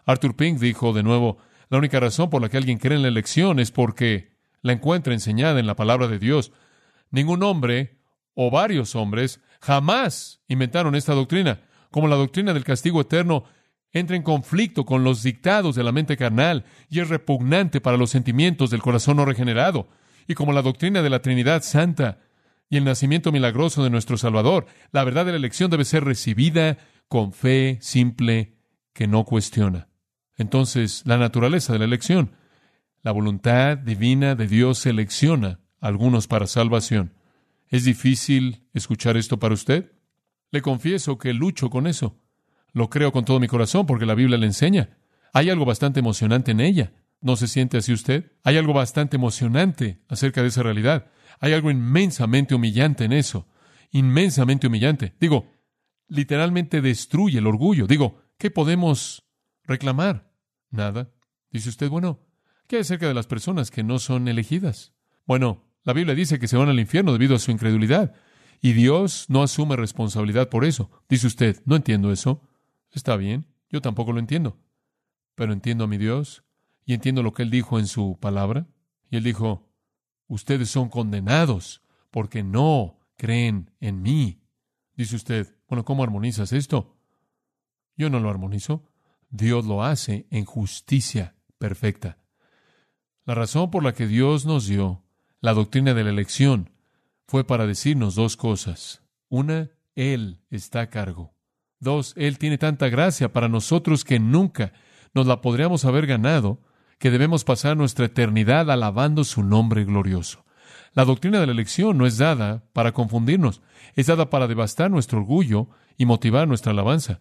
Arthur 0.07 0.37
Pink 0.37 0.61
dijo 0.61 0.93
de 0.93 1.03
nuevo, 1.03 1.39
la 1.71 1.79
única 1.79 1.99
razón 1.99 2.31
por 2.31 2.41
la 2.41 2.49
que 2.49 2.57
alguien 2.57 2.79
cree 2.79 2.95
en 2.95 3.03
la 3.03 3.09
elección 3.09 3.59
es 3.59 3.73
porque 3.73 4.37
la 4.63 4.73
encuentra 4.73 5.13
enseñada 5.13 5.59
en 5.59 5.67
la 5.67 5.75
palabra 5.75 6.07
de 6.07 6.21
Dios. 6.21 6.53
Ningún 7.11 7.43
hombre 7.43 7.99
o 8.35 8.53
varios 8.53 8.95
hombres 8.95 9.41
jamás 9.61 10.41
inventaron 10.47 10.95
esta 10.95 11.15
doctrina, 11.15 11.63
como 11.91 12.07
la 12.07 12.15
doctrina 12.15 12.55
del 12.55 12.63
castigo 12.63 13.01
eterno 13.01 13.43
entra 13.93 14.17
en 14.17 14.23
conflicto 14.23 14.85
con 14.85 15.05
los 15.05 15.23
dictados 15.23 15.75
de 15.75 15.85
la 15.85 15.93
mente 15.93 16.17
carnal 16.17 16.65
y 16.89 17.01
es 17.01 17.09
repugnante 17.09 17.81
para 17.81 17.97
los 17.97 18.11
sentimientos 18.11 18.71
del 18.71 18.83
corazón 18.83 19.17
no 19.17 19.25
regenerado, 19.25 19.89
y 20.29 20.35
como 20.35 20.53
la 20.53 20.63
doctrina 20.63 21.03
de 21.03 21.11
la 21.11 21.23
Trinidad 21.23 21.63
Santa 21.63 22.19
y 22.69 22.77
el 22.77 22.85
nacimiento 22.85 23.33
milagroso 23.33 23.83
de 23.83 23.91
nuestro 23.91 24.17
Salvador, 24.17 24.67
la 24.93 25.03
verdad 25.03 25.27
de 25.27 25.33
la 25.33 25.39
elección 25.39 25.71
debe 25.71 25.85
ser 25.85 26.05
recibida 26.05 26.79
con 27.09 27.33
fe 27.33 27.79
simple 27.81 28.55
que 28.93 29.09
no 29.09 29.25
cuestiona. 29.25 29.89
Entonces, 30.37 31.03
la 31.05 31.19
naturaleza 31.19 31.73
de 31.73 31.81
la 31.81 31.85
elección, 31.85 32.37
la 33.03 33.11
voluntad 33.11 33.77
divina 33.77 34.35
de 34.37 34.47
Dios 34.47 34.79
selecciona 34.79 35.59
a 35.81 35.89
algunos 35.89 36.29
para 36.29 36.47
salvación. 36.47 37.15
¿Es 37.69 37.85
difícil 37.85 38.67
escuchar 38.73 39.17
esto 39.17 39.39
para 39.39 39.55
usted? 39.55 39.93
Le 40.51 40.63
confieso 40.63 41.19
que 41.19 41.33
lucho 41.33 41.71
con 41.71 41.87
eso. 41.87 42.17
Lo 42.73 42.91
creo 42.91 43.13
con 43.13 43.25
todo 43.25 43.41
mi 43.41 43.49
corazón 43.49 43.87
porque 43.87 44.07
la 44.07 44.15
Biblia 44.15 44.39
le 44.39 44.47
enseña. 44.47 44.99
Hay 45.33 45.51
algo 45.51 45.65
bastante 45.65 46.01
emocionante 46.01 46.53
en 46.53 46.61
ella. 46.61 46.93
¿No 47.21 47.37
se 47.37 47.49
siente 47.49 47.77
así 47.77 47.93
usted? 47.93 48.33
Hay 48.45 48.57
algo 48.57 48.73
bastante 48.73 49.17
emocionante 49.17 50.03
acerca 50.09 50.43
de 50.43 50.49
esa 50.49 50.63
realidad. 50.63 51.11
Hay 51.41 51.53
algo 51.53 51.71
inmensamente 51.71 52.55
humillante 52.55 53.05
en 53.05 53.13
eso. 53.13 53.47
Inmensamente 53.91 54.67
humillante. 54.67 55.15
Digo, 55.21 55.53
literalmente 56.09 56.81
destruye 56.81 57.39
el 57.39 57.47
orgullo. 57.47 57.87
Digo, 57.87 58.23
¿qué 58.39 58.51
podemos 58.51 59.25
reclamar? 59.65 60.33
Nada. 60.71 61.13
Dice 61.51 61.69
usted, 61.69 61.89
bueno, 61.89 62.21
¿qué 62.67 62.79
acerca 62.79 63.09
de 63.09 63.15
las 63.15 63.27
personas 63.27 63.71
que 63.71 63.83
no 63.83 63.99
son 63.99 64.29
elegidas? 64.29 64.95
Bueno, 65.27 65.71
la 65.85 65.93
Biblia 65.93 66.15
dice 66.15 66.39
que 66.39 66.49
se 66.49 66.57
van 66.57 66.69
al 66.69 66.81
infierno 66.81 67.13
debido 67.13 67.35
a 67.35 67.39
su 67.39 67.51
incredulidad. 67.51 68.15
Y 68.61 68.73
Dios 68.73 69.27
no 69.29 69.43
asume 69.43 69.77
responsabilidad 69.77 70.49
por 70.49 70.65
eso. 70.65 70.91
Dice 71.09 71.27
usted, 71.27 71.63
no 71.65 71.77
entiendo 71.77 72.13
eso. 72.13 72.43
Está 72.93 73.17
bien, 73.17 73.47
yo 73.69 73.81
tampoco 73.81 74.13
lo 74.13 74.19
entiendo, 74.19 74.59
pero 75.35 75.53
entiendo 75.53 75.85
a 75.85 75.87
mi 75.87 75.97
Dios 75.97 76.45
y 76.85 76.95
entiendo 76.95 77.23
lo 77.23 77.33
que 77.33 77.43
Él 77.43 77.51
dijo 77.51 77.79
en 77.79 77.87
su 77.87 78.19
palabra. 78.21 78.67
Y 79.11 79.17
Él 79.17 79.25
dijo, 79.25 79.69
ustedes 80.27 80.71
son 80.71 80.89
condenados 80.89 81.83
porque 82.11 82.43
no 82.43 82.99
creen 83.17 83.71
en 83.81 84.03
mí. 84.03 84.43
Dice 84.97 85.17
usted, 85.17 85.57
bueno, 85.69 85.85
¿cómo 85.85 86.03
armonizas 86.03 86.53
esto? 86.53 86.97
Yo 87.97 88.11
no 88.11 88.19
lo 88.19 88.31
armonizo. 88.31 88.85
Dios 89.29 89.65
lo 89.67 89.85
hace 89.85 90.27
en 90.31 90.45
justicia 90.45 91.37
perfecta. 91.59 92.19
La 93.25 93.35
razón 93.35 93.71
por 93.71 93.85
la 93.85 93.95
que 93.95 94.09
Dios 94.09 94.47
nos 94.47 94.67
dio 94.67 95.05
la 95.41 95.55
doctrina 95.55 95.95
de 95.95 96.05
la 96.05 96.11
elección 96.11 96.71
fue 97.27 97.45
para 97.47 97.67
decirnos 97.67 98.17
dos 98.17 98.37
cosas. 98.37 99.03
Una, 99.29 99.71
Él 99.95 100.41
está 100.51 100.81
a 100.81 100.91
cargo. 100.91 101.33
Dos, 101.81 102.13
Él 102.17 102.39
tiene 102.39 102.59
tanta 102.59 102.89
gracia 102.91 103.33
para 103.33 103.49
nosotros 103.49 104.05
que 104.05 104.21
nunca 104.21 104.73
nos 105.15 105.27
la 105.27 105.41
podríamos 105.41 105.85
haber 105.87 106.07
ganado, 106.07 106.61
que 106.99 107.11
debemos 107.11 107.43
pasar 107.45 107.77
nuestra 107.77 108.05
eternidad 108.07 108.71
alabando 108.71 109.25
su 109.25 109.43
nombre 109.43 109.85
glorioso. 109.85 110.45
La 110.93 111.05
doctrina 111.05 111.41
de 111.41 111.47
la 111.47 111.53
elección 111.53 111.97
no 111.97 112.07
es 112.07 112.19
dada 112.19 112.65
para 112.73 112.93
confundirnos, 112.93 113.63
es 113.97 114.07
dada 114.07 114.29
para 114.29 114.47
devastar 114.47 114.91
nuestro 114.91 115.19
orgullo 115.19 115.69
y 115.97 116.05
motivar 116.05 116.47
nuestra 116.47 116.73
alabanza. 116.73 117.21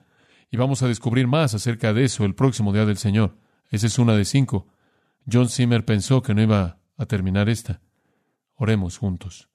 Y 0.51 0.57
vamos 0.57 0.81
a 0.81 0.87
descubrir 0.87 1.27
más 1.27 1.53
acerca 1.53 1.93
de 1.93 2.03
eso 2.03 2.25
el 2.25 2.35
próximo 2.35 2.73
día 2.73 2.85
del 2.85 2.97
Señor. 2.97 3.37
Esa 3.69 3.87
es 3.87 3.97
una 3.97 4.15
de 4.15 4.25
cinco. 4.25 4.67
John 5.31 5.47
Zimmer 5.47 5.85
pensó 5.85 6.21
que 6.21 6.33
no 6.33 6.41
iba 6.41 6.79
a 6.97 7.05
terminar 7.05 7.47
esta. 7.47 7.81
Oremos 8.55 8.97
juntos. 8.97 9.47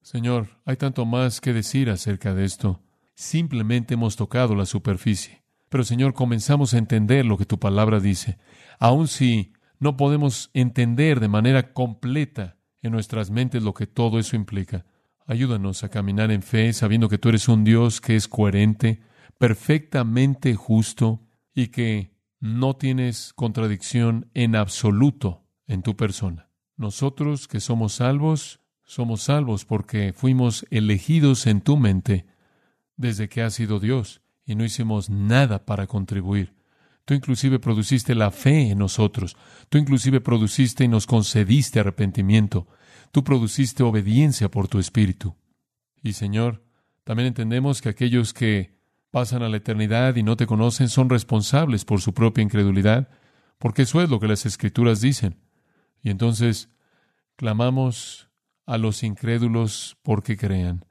Señor, 0.00 0.48
hay 0.64 0.76
tanto 0.76 1.04
más 1.04 1.40
que 1.40 1.52
decir 1.52 1.90
acerca 1.90 2.34
de 2.34 2.44
esto. 2.44 2.80
Simplemente 3.18 3.94
hemos 3.94 4.14
tocado 4.14 4.54
la 4.54 4.64
superficie. 4.64 5.42
Pero 5.68 5.82
Señor, 5.82 6.14
comenzamos 6.14 6.72
a 6.72 6.78
entender 6.78 7.26
lo 7.26 7.36
que 7.36 7.46
tu 7.46 7.58
palabra 7.58 7.98
dice. 7.98 8.38
Aun 8.78 9.08
si 9.08 9.52
no 9.80 9.96
podemos 9.96 10.50
entender 10.54 11.18
de 11.18 11.26
manera 11.26 11.72
completa 11.72 12.58
en 12.80 12.92
nuestras 12.92 13.32
mentes 13.32 13.64
lo 13.64 13.74
que 13.74 13.88
todo 13.88 14.20
eso 14.20 14.36
implica. 14.36 14.86
Ayúdanos 15.26 15.82
a 15.82 15.88
caminar 15.88 16.30
en 16.30 16.42
fe, 16.42 16.72
sabiendo 16.72 17.08
que 17.08 17.18
tú 17.18 17.30
eres 17.30 17.48
un 17.48 17.64
Dios 17.64 18.00
que 18.00 18.14
es 18.14 18.28
coherente, 18.28 19.00
perfectamente 19.36 20.54
justo 20.54 21.20
y 21.52 21.68
que 21.68 22.14
no 22.38 22.76
tienes 22.76 23.32
contradicción 23.34 24.30
en 24.34 24.54
absoluto 24.54 25.44
en 25.66 25.82
tu 25.82 25.96
persona. 25.96 26.50
Nosotros 26.76 27.48
que 27.48 27.58
somos 27.58 27.94
salvos, 27.94 28.60
somos 28.84 29.22
salvos 29.22 29.64
porque 29.64 30.12
fuimos 30.12 30.64
elegidos 30.70 31.48
en 31.48 31.62
tu 31.62 31.76
mente 31.76 32.37
desde 32.98 33.30
que 33.30 33.42
has 33.42 33.54
sido 33.54 33.80
Dios 33.80 34.20
y 34.44 34.54
no 34.54 34.64
hicimos 34.64 35.08
nada 35.08 35.64
para 35.64 35.86
contribuir. 35.86 36.54
Tú 37.06 37.14
inclusive 37.14 37.58
produciste 37.58 38.14
la 38.14 38.30
fe 38.30 38.70
en 38.70 38.78
nosotros. 38.78 39.34
Tú 39.70 39.78
inclusive 39.78 40.20
produciste 40.20 40.84
y 40.84 40.88
nos 40.88 41.06
concediste 41.06 41.80
arrepentimiento. 41.80 42.66
Tú 43.12 43.24
produciste 43.24 43.82
obediencia 43.82 44.50
por 44.50 44.68
tu 44.68 44.78
espíritu. 44.78 45.34
Y 46.02 46.12
Señor, 46.12 46.62
también 47.04 47.28
entendemos 47.28 47.80
que 47.80 47.88
aquellos 47.88 48.34
que 48.34 48.76
pasan 49.10 49.42
a 49.42 49.48
la 49.48 49.56
eternidad 49.56 50.16
y 50.16 50.22
no 50.22 50.36
te 50.36 50.46
conocen 50.46 50.90
son 50.90 51.08
responsables 51.08 51.86
por 51.86 52.02
su 52.02 52.12
propia 52.12 52.42
incredulidad, 52.42 53.08
porque 53.58 53.82
eso 53.82 54.02
es 54.02 54.10
lo 54.10 54.20
que 54.20 54.28
las 54.28 54.44
escrituras 54.44 55.00
dicen. 55.00 55.38
Y 56.02 56.10
entonces 56.10 56.68
clamamos 57.36 58.28
a 58.66 58.76
los 58.76 59.02
incrédulos 59.02 59.96
porque 60.02 60.36
crean 60.36 60.84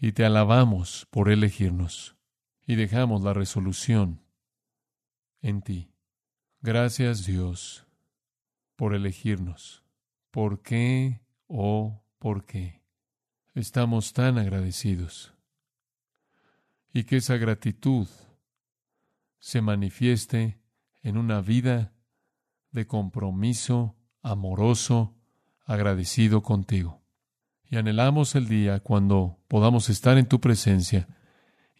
y 0.00 0.12
te 0.12 0.24
alabamos 0.24 1.06
por 1.10 1.30
elegirnos 1.30 2.16
y 2.66 2.76
dejamos 2.76 3.22
la 3.22 3.32
resolución 3.32 4.22
en 5.40 5.62
ti. 5.62 5.90
Gracias 6.60 7.26
Dios 7.26 7.86
por 8.76 8.94
elegirnos. 8.94 9.84
¿Por 10.30 10.62
qué, 10.62 11.20
oh, 11.46 12.02
por 12.18 12.44
qué? 12.44 12.82
Estamos 13.54 14.12
tan 14.12 14.38
agradecidos. 14.38 15.34
Y 16.92 17.04
que 17.04 17.16
esa 17.16 17.36
gratitud 17.36 18.08
se 19.38 19.60
manifieste 19.60 20.58
en 21.02 21.18
una 21.18 21.40
vida 21.40 21.92
de 22.70 22.86
compromiso 22.86 23.96
amoroso, 24.22 25.14
agradecido 25.66 26.42
contigo 26.42 27.03
y 27.74 27.76
anhelamos 27.76 28.36
el 28.36 28.46
día 28.46 28.78
cuando 28.78 29.40
podamos 29.48 29.90
estar 29.90 30.16
en 30.16 30.26
tu 30.26 30.40
presencia 30.40 31.08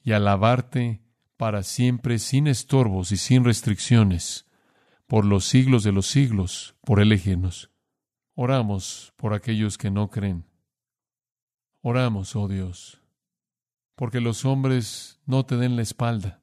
y 0.02 0.10
alabarte 0.10 1.00
para 1.36 1.62
siempre 1.62 2.18
sin 2.18 2.48
estorbos 2.48 3.12
y 3.12 3.16
sin 3.16 3.44
restricciones, 3.44 4.44
por 5.06 5.24
los 5.24 5.44
siglos 5.44 5.84
de 5.84 5.92
los 5.92 6.08
siglos, 6.08 6.74
por 6.80 6.98
elegirnos. 6.98 7.70
Oramos 8.34 9.12
por 9.16 9.34
aquellos 9.34 9.78
que 9.78 9.92
no 9.92 10.10
creen. 10.10 10.46
Oramos, 11.80 12.34
oh 12.34 12.48
Dios, 12.48 13.00
porque 13.94 14.20
los 14.20 14.44
hombres 14.44 15.20
no 15.26 15.46
te 15.46 15.56
den 15.56 15.76
la 15.76 15.82
espalda, 15.82 16.42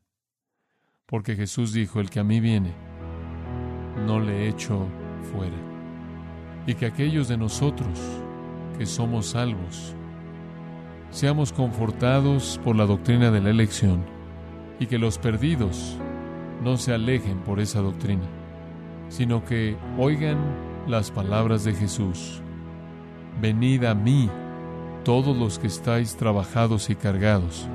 porque 1.05 1.35
Jesús 1.35 1.73
dijo, 1.73 1.99
el 1.99 2.09
que 2.09 2.21
a 2.21 2.23
mí 2.23 2.39
viene, 2.39 2.73
no 4.07 4.21
le 4.21 4.47
echo 4.47 4.87
fuera. 5.33 5.57
Y 6.67 6.75
que 6.75 6.85
aquellos 6.85 7.27
de 7.27 7.35
nosotros 7.35 7.99
que 8.81 8.87
somos 8.87 9.27
salvos 9.27 9.93
seamos 11.11 11.53
confortados 11.53 12.59
por 12.63 12.75
la 12.75 12.87
doctrina 12.87 13.29
de 13.29 13.39
la 13.39 13.51
elección 13.51 14.03
y 14.79 14.87
que 14.87 14.97
los 14.97 15.19
perdidos 15.19 15.99
no 16.63 16.77
se 16.77 16.91
alejen 16.91 17.41
por 17.41 17.59
esa 17.59 17.79
doctrina, 17.79 18.23
sino 19.07 19.45
que 19.45 19.77
oigan 19.99 20.39
las 20.87 21.11
palabras 21.11 21.63
de 21.63 21.75
Jesús. 21.75 22.41
Venid 23.39 23.83
a 23.83 23.93
mí, 23.93 24.31
todos 25.03 25.37
los 25.37 25.59
que 25.59 25.67
estáis 25.67 26.15
trabajados 26.15 26.89
y 26.89 26.95
cargados, 26.95 27.67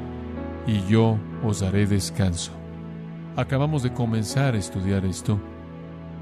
y 0.66 0.84
yo 0.88 1.18
os 1.44 1.60
daré 1.60 1.86
descanso. 1.86 2.50
Acabamos 3.36 3.84
de 3.84 3.92
comenzar 3.92 4.56
a 4.56 4.58
estudiar 4.58 5.04
esto. 5.04 5.38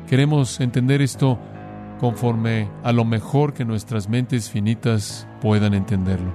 Queremos 0.06 0.60
entender 0.60 1.00
esto 1.00 1.38
conforme 2.00 2.68
a 2.82 2.92
lo 2.92 3.04
mejor 3.04 3.54
que 3.54 3.64
nuestras 3.64 4.08
mentes 4.08 4.50
finitas 4.50 5.26
puedan 5.40 5.74
entenderlo. 5.74 6.32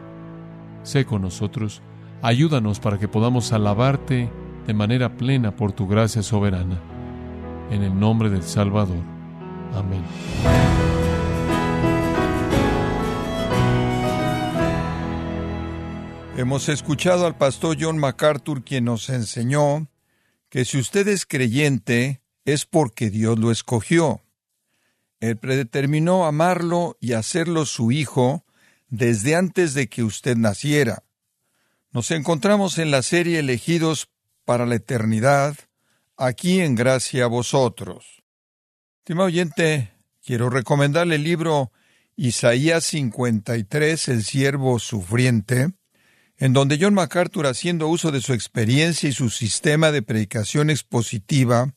Sé 0.83 1.05
con 1.05 1.21
nosotros, 1.21 1.81
ayúdanos 2.21 2.79
para 2.79 2.97
que 2.97 3.07
podamos 3.07 3.53
alabarte 3.53 4.29
de 4.65 4.73
manera 4.73 5.17
plena 5.17 5.55
por 5.55 5.71
tu 5.71 5.87
gracia 5.87 6.23
soberana. 6.23 6.79
En 7.71 7.83
el 7.83 7.99
nombre 7.99 8.29
del 8.29 8.43
Salvador. 8.43 9.03
Amén. 9.75 10.03
Hemos 16.37 16.69
escuchado 16.69 17.27
al 17.27 17.35
pastor 17.35 17.75
John 17.79 17.97
MacArthur 17.97 18.63
quien 18.63 18.85
nos 18.85 19.09
enseñó 19.09 19.89
que 20.49 20.63
si 20.63 20.79
usted 20.79 21.07
es 21.09 21.25
creyente 21.25 22.21
es 22.45 22.65
porque 22.65 23.09
Dios 23.09 23.37
lo 23.37 23.51
escogió. 23.51 24.21
Él 25.19 25.37
predeterminó 25.37 26.25
amarlo 26.25 26.97
y 26.99 27.13
hacerlo 27.13 27.65
su 27.65 27.91
hijo 27.91 28.45
desde 28.87 29.35
antes 29.35 29.73
de 29.73 29.87
que 29.87 30.03
usted 30.03 30.37
naciera. 30.37 31.03
Nos 31.91 32.11
encontramos 32.11 32.77
en 32.77 32.91
la 32.91 33.01
serie 33.01 33.39
Elegidos 33.39 34.09
para 34.45 34.65
la 34.65 34.75
Eternidad, 34.75 35.55
aquí 36.17 36.61
en 36.61 36.75
Gracia 36.75 37.25
a 37.25 37.27
vosotros. 37.27 38.23
Estimado 38.99 39.27
oyente, 39.27 39.91
quiero 40.23 40.49
recomendarle 40.49 41.15
el 41.15 41.23
libro 41.23 41.71
Isaías 42.15 42.83
53, 42.85 44.07
El 44.09 44.23
siervo 44.23 44.79
sufriente, 44.79 45.71
en 46.37 46.53
donde 46.53 46.77
John 46.79 46.93
MacArthur, 46.93 47.47
haciendo 47.47 47.87
uso 47.87 48.11
de 48.11 48.21
su 48.21 48.33
experiencia 48.33 49.09
y 49.09 49.13
su 49.13 49.29
sistema 49.29 49.91
de 49.91 50.01
predicación 50.01 50.69
expositiva, 50.69 51.73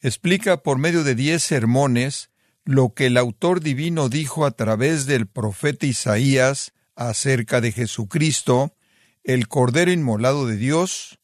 explica 0.00 0.62
por 0.62 0.78
medio 0.78 1.04
de 1.04 1.14
diez 1.14 1.42
sermones 1.42 2.30
lo 2.68 2.92
que 2.92 3.06
el 3.06 3.16
autor 3.16 3.62
divino 3.62 4.10
dijo 4.10 4.44
a 4.44 4.50
través 4.50 5.06
del 5.06 5.26
profeta 5.26 5.86
Isaías 5.86 6.74
acerca 6.96 7.62
de 7.62 7.72
Jesucristo, 7.72 8.76
el 9.24 9.48
Cordero 9.48 9.90
Inmolado 9.90 10.46
de 10.46 10.58
Dios. 10.58 11.18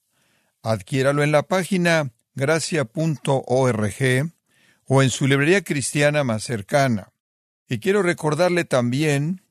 Adquiéralo 0.62 1.22
en 1.22 1.32
la 1.32 1.42
página 1.42 2.12
gracia.org 2.34 4.32
o 4.86 5.02
en 5.02 5.10
su 5.10 5.26
librería 5.26 5.62
cristiana 5.62 6.24
más 6.24 6.44
cercana. 6.44 7.12
Y 7.68 7.78
quiero 7.78 8.02
recordarle 8.02 8.64
también 8.64 9.42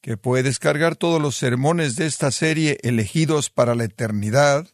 que 0.00 0.16
puede 0.16 0.44
descargar 0.44 0.96
todos 0.96 1.20
los 1.20 1.36
sermones 1.36 1.96
de 1.96 2.06
esta 2.06 2.30
serie 2.30 2.78
elegidos 2.82 3.50
para 3.50 3.74
la 3.74 3.84
eternidad, 3.84 4.68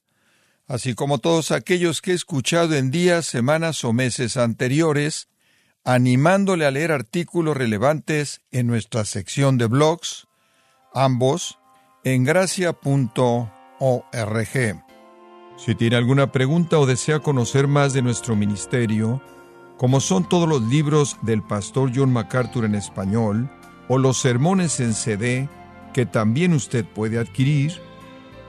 así 0.69 0.95
como 0.95 1.19
todos 1.19 1.51
aquellos 1.51 2.01
que 2.01 2.13
he 2.13 2.15
escuchado 2.15 2.77
en 2.77 2.93
días, 2.93 3.27
semanas 3.27 3.83
o 3.83 3.93
meses 3.93 4.37
anteriores, 4.37 5.27
animándole 5.89 6.67
a 6.67 6.71
leer 6.71 6.93
artículos 6.93 7.57
relevantes 7.57 8.43
en 8.53 8.67
nuestra 8.67 9.07
sección 9.07 9.57
de 9.57 9.65
blogs, 9.65 10.29
ambos 10.93 11.59
en 12.05 12.25
gracia.org. 12.25 12.77
Si 15.57 15.75
tiene 15.75 15.97
alguna 15.97 16.31
pregunta 16.31 16.79
o 16.79 16.85
desea 16.85 17.21
conocer 17.21 17.69
más 17.69 17.95
de 17.95 18.03
nuestro 18.03 18.37
ministerio, 18.37 19.23
como 19.79 20.01
son 20.01 20.29
todos 20.29 20.47
los 20.47 20.61
libros 20.61 21.17
del 21.23 21.43
pastor 21.43 21.91
John 21.95 22.13
MacArthur 22.13 22.67
en 22.67 22.75
español, 22.75 23.51
o 23.89 23.97
los 23.97 24.19
sermones 24.19 24.81
en 24.81 24.93
CD 24.93 25.49
que 25.95 26.05
también 26.05 26.53
usted 26.53 26.85
puede 26.85 27.19
adquirir, 27.19 27.81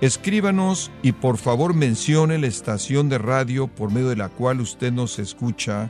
escríbanos 0.01 0.91
y 1.01 1.13
por 1.13 1.37
favor 1.37 1.73
mencione 1.73 2.37
la 2.37 2.47
estación 2.47 3.07
de 3.07 3.17
radio 3.17 3.67
por 3.67 3.93
medio 3.93 4.09
de 4.09 4.17
la 4.17 4.27
cual 4.27 4.59
usted 4.59 4.91
nos 4.91 5.19
escucha 5.19 5.89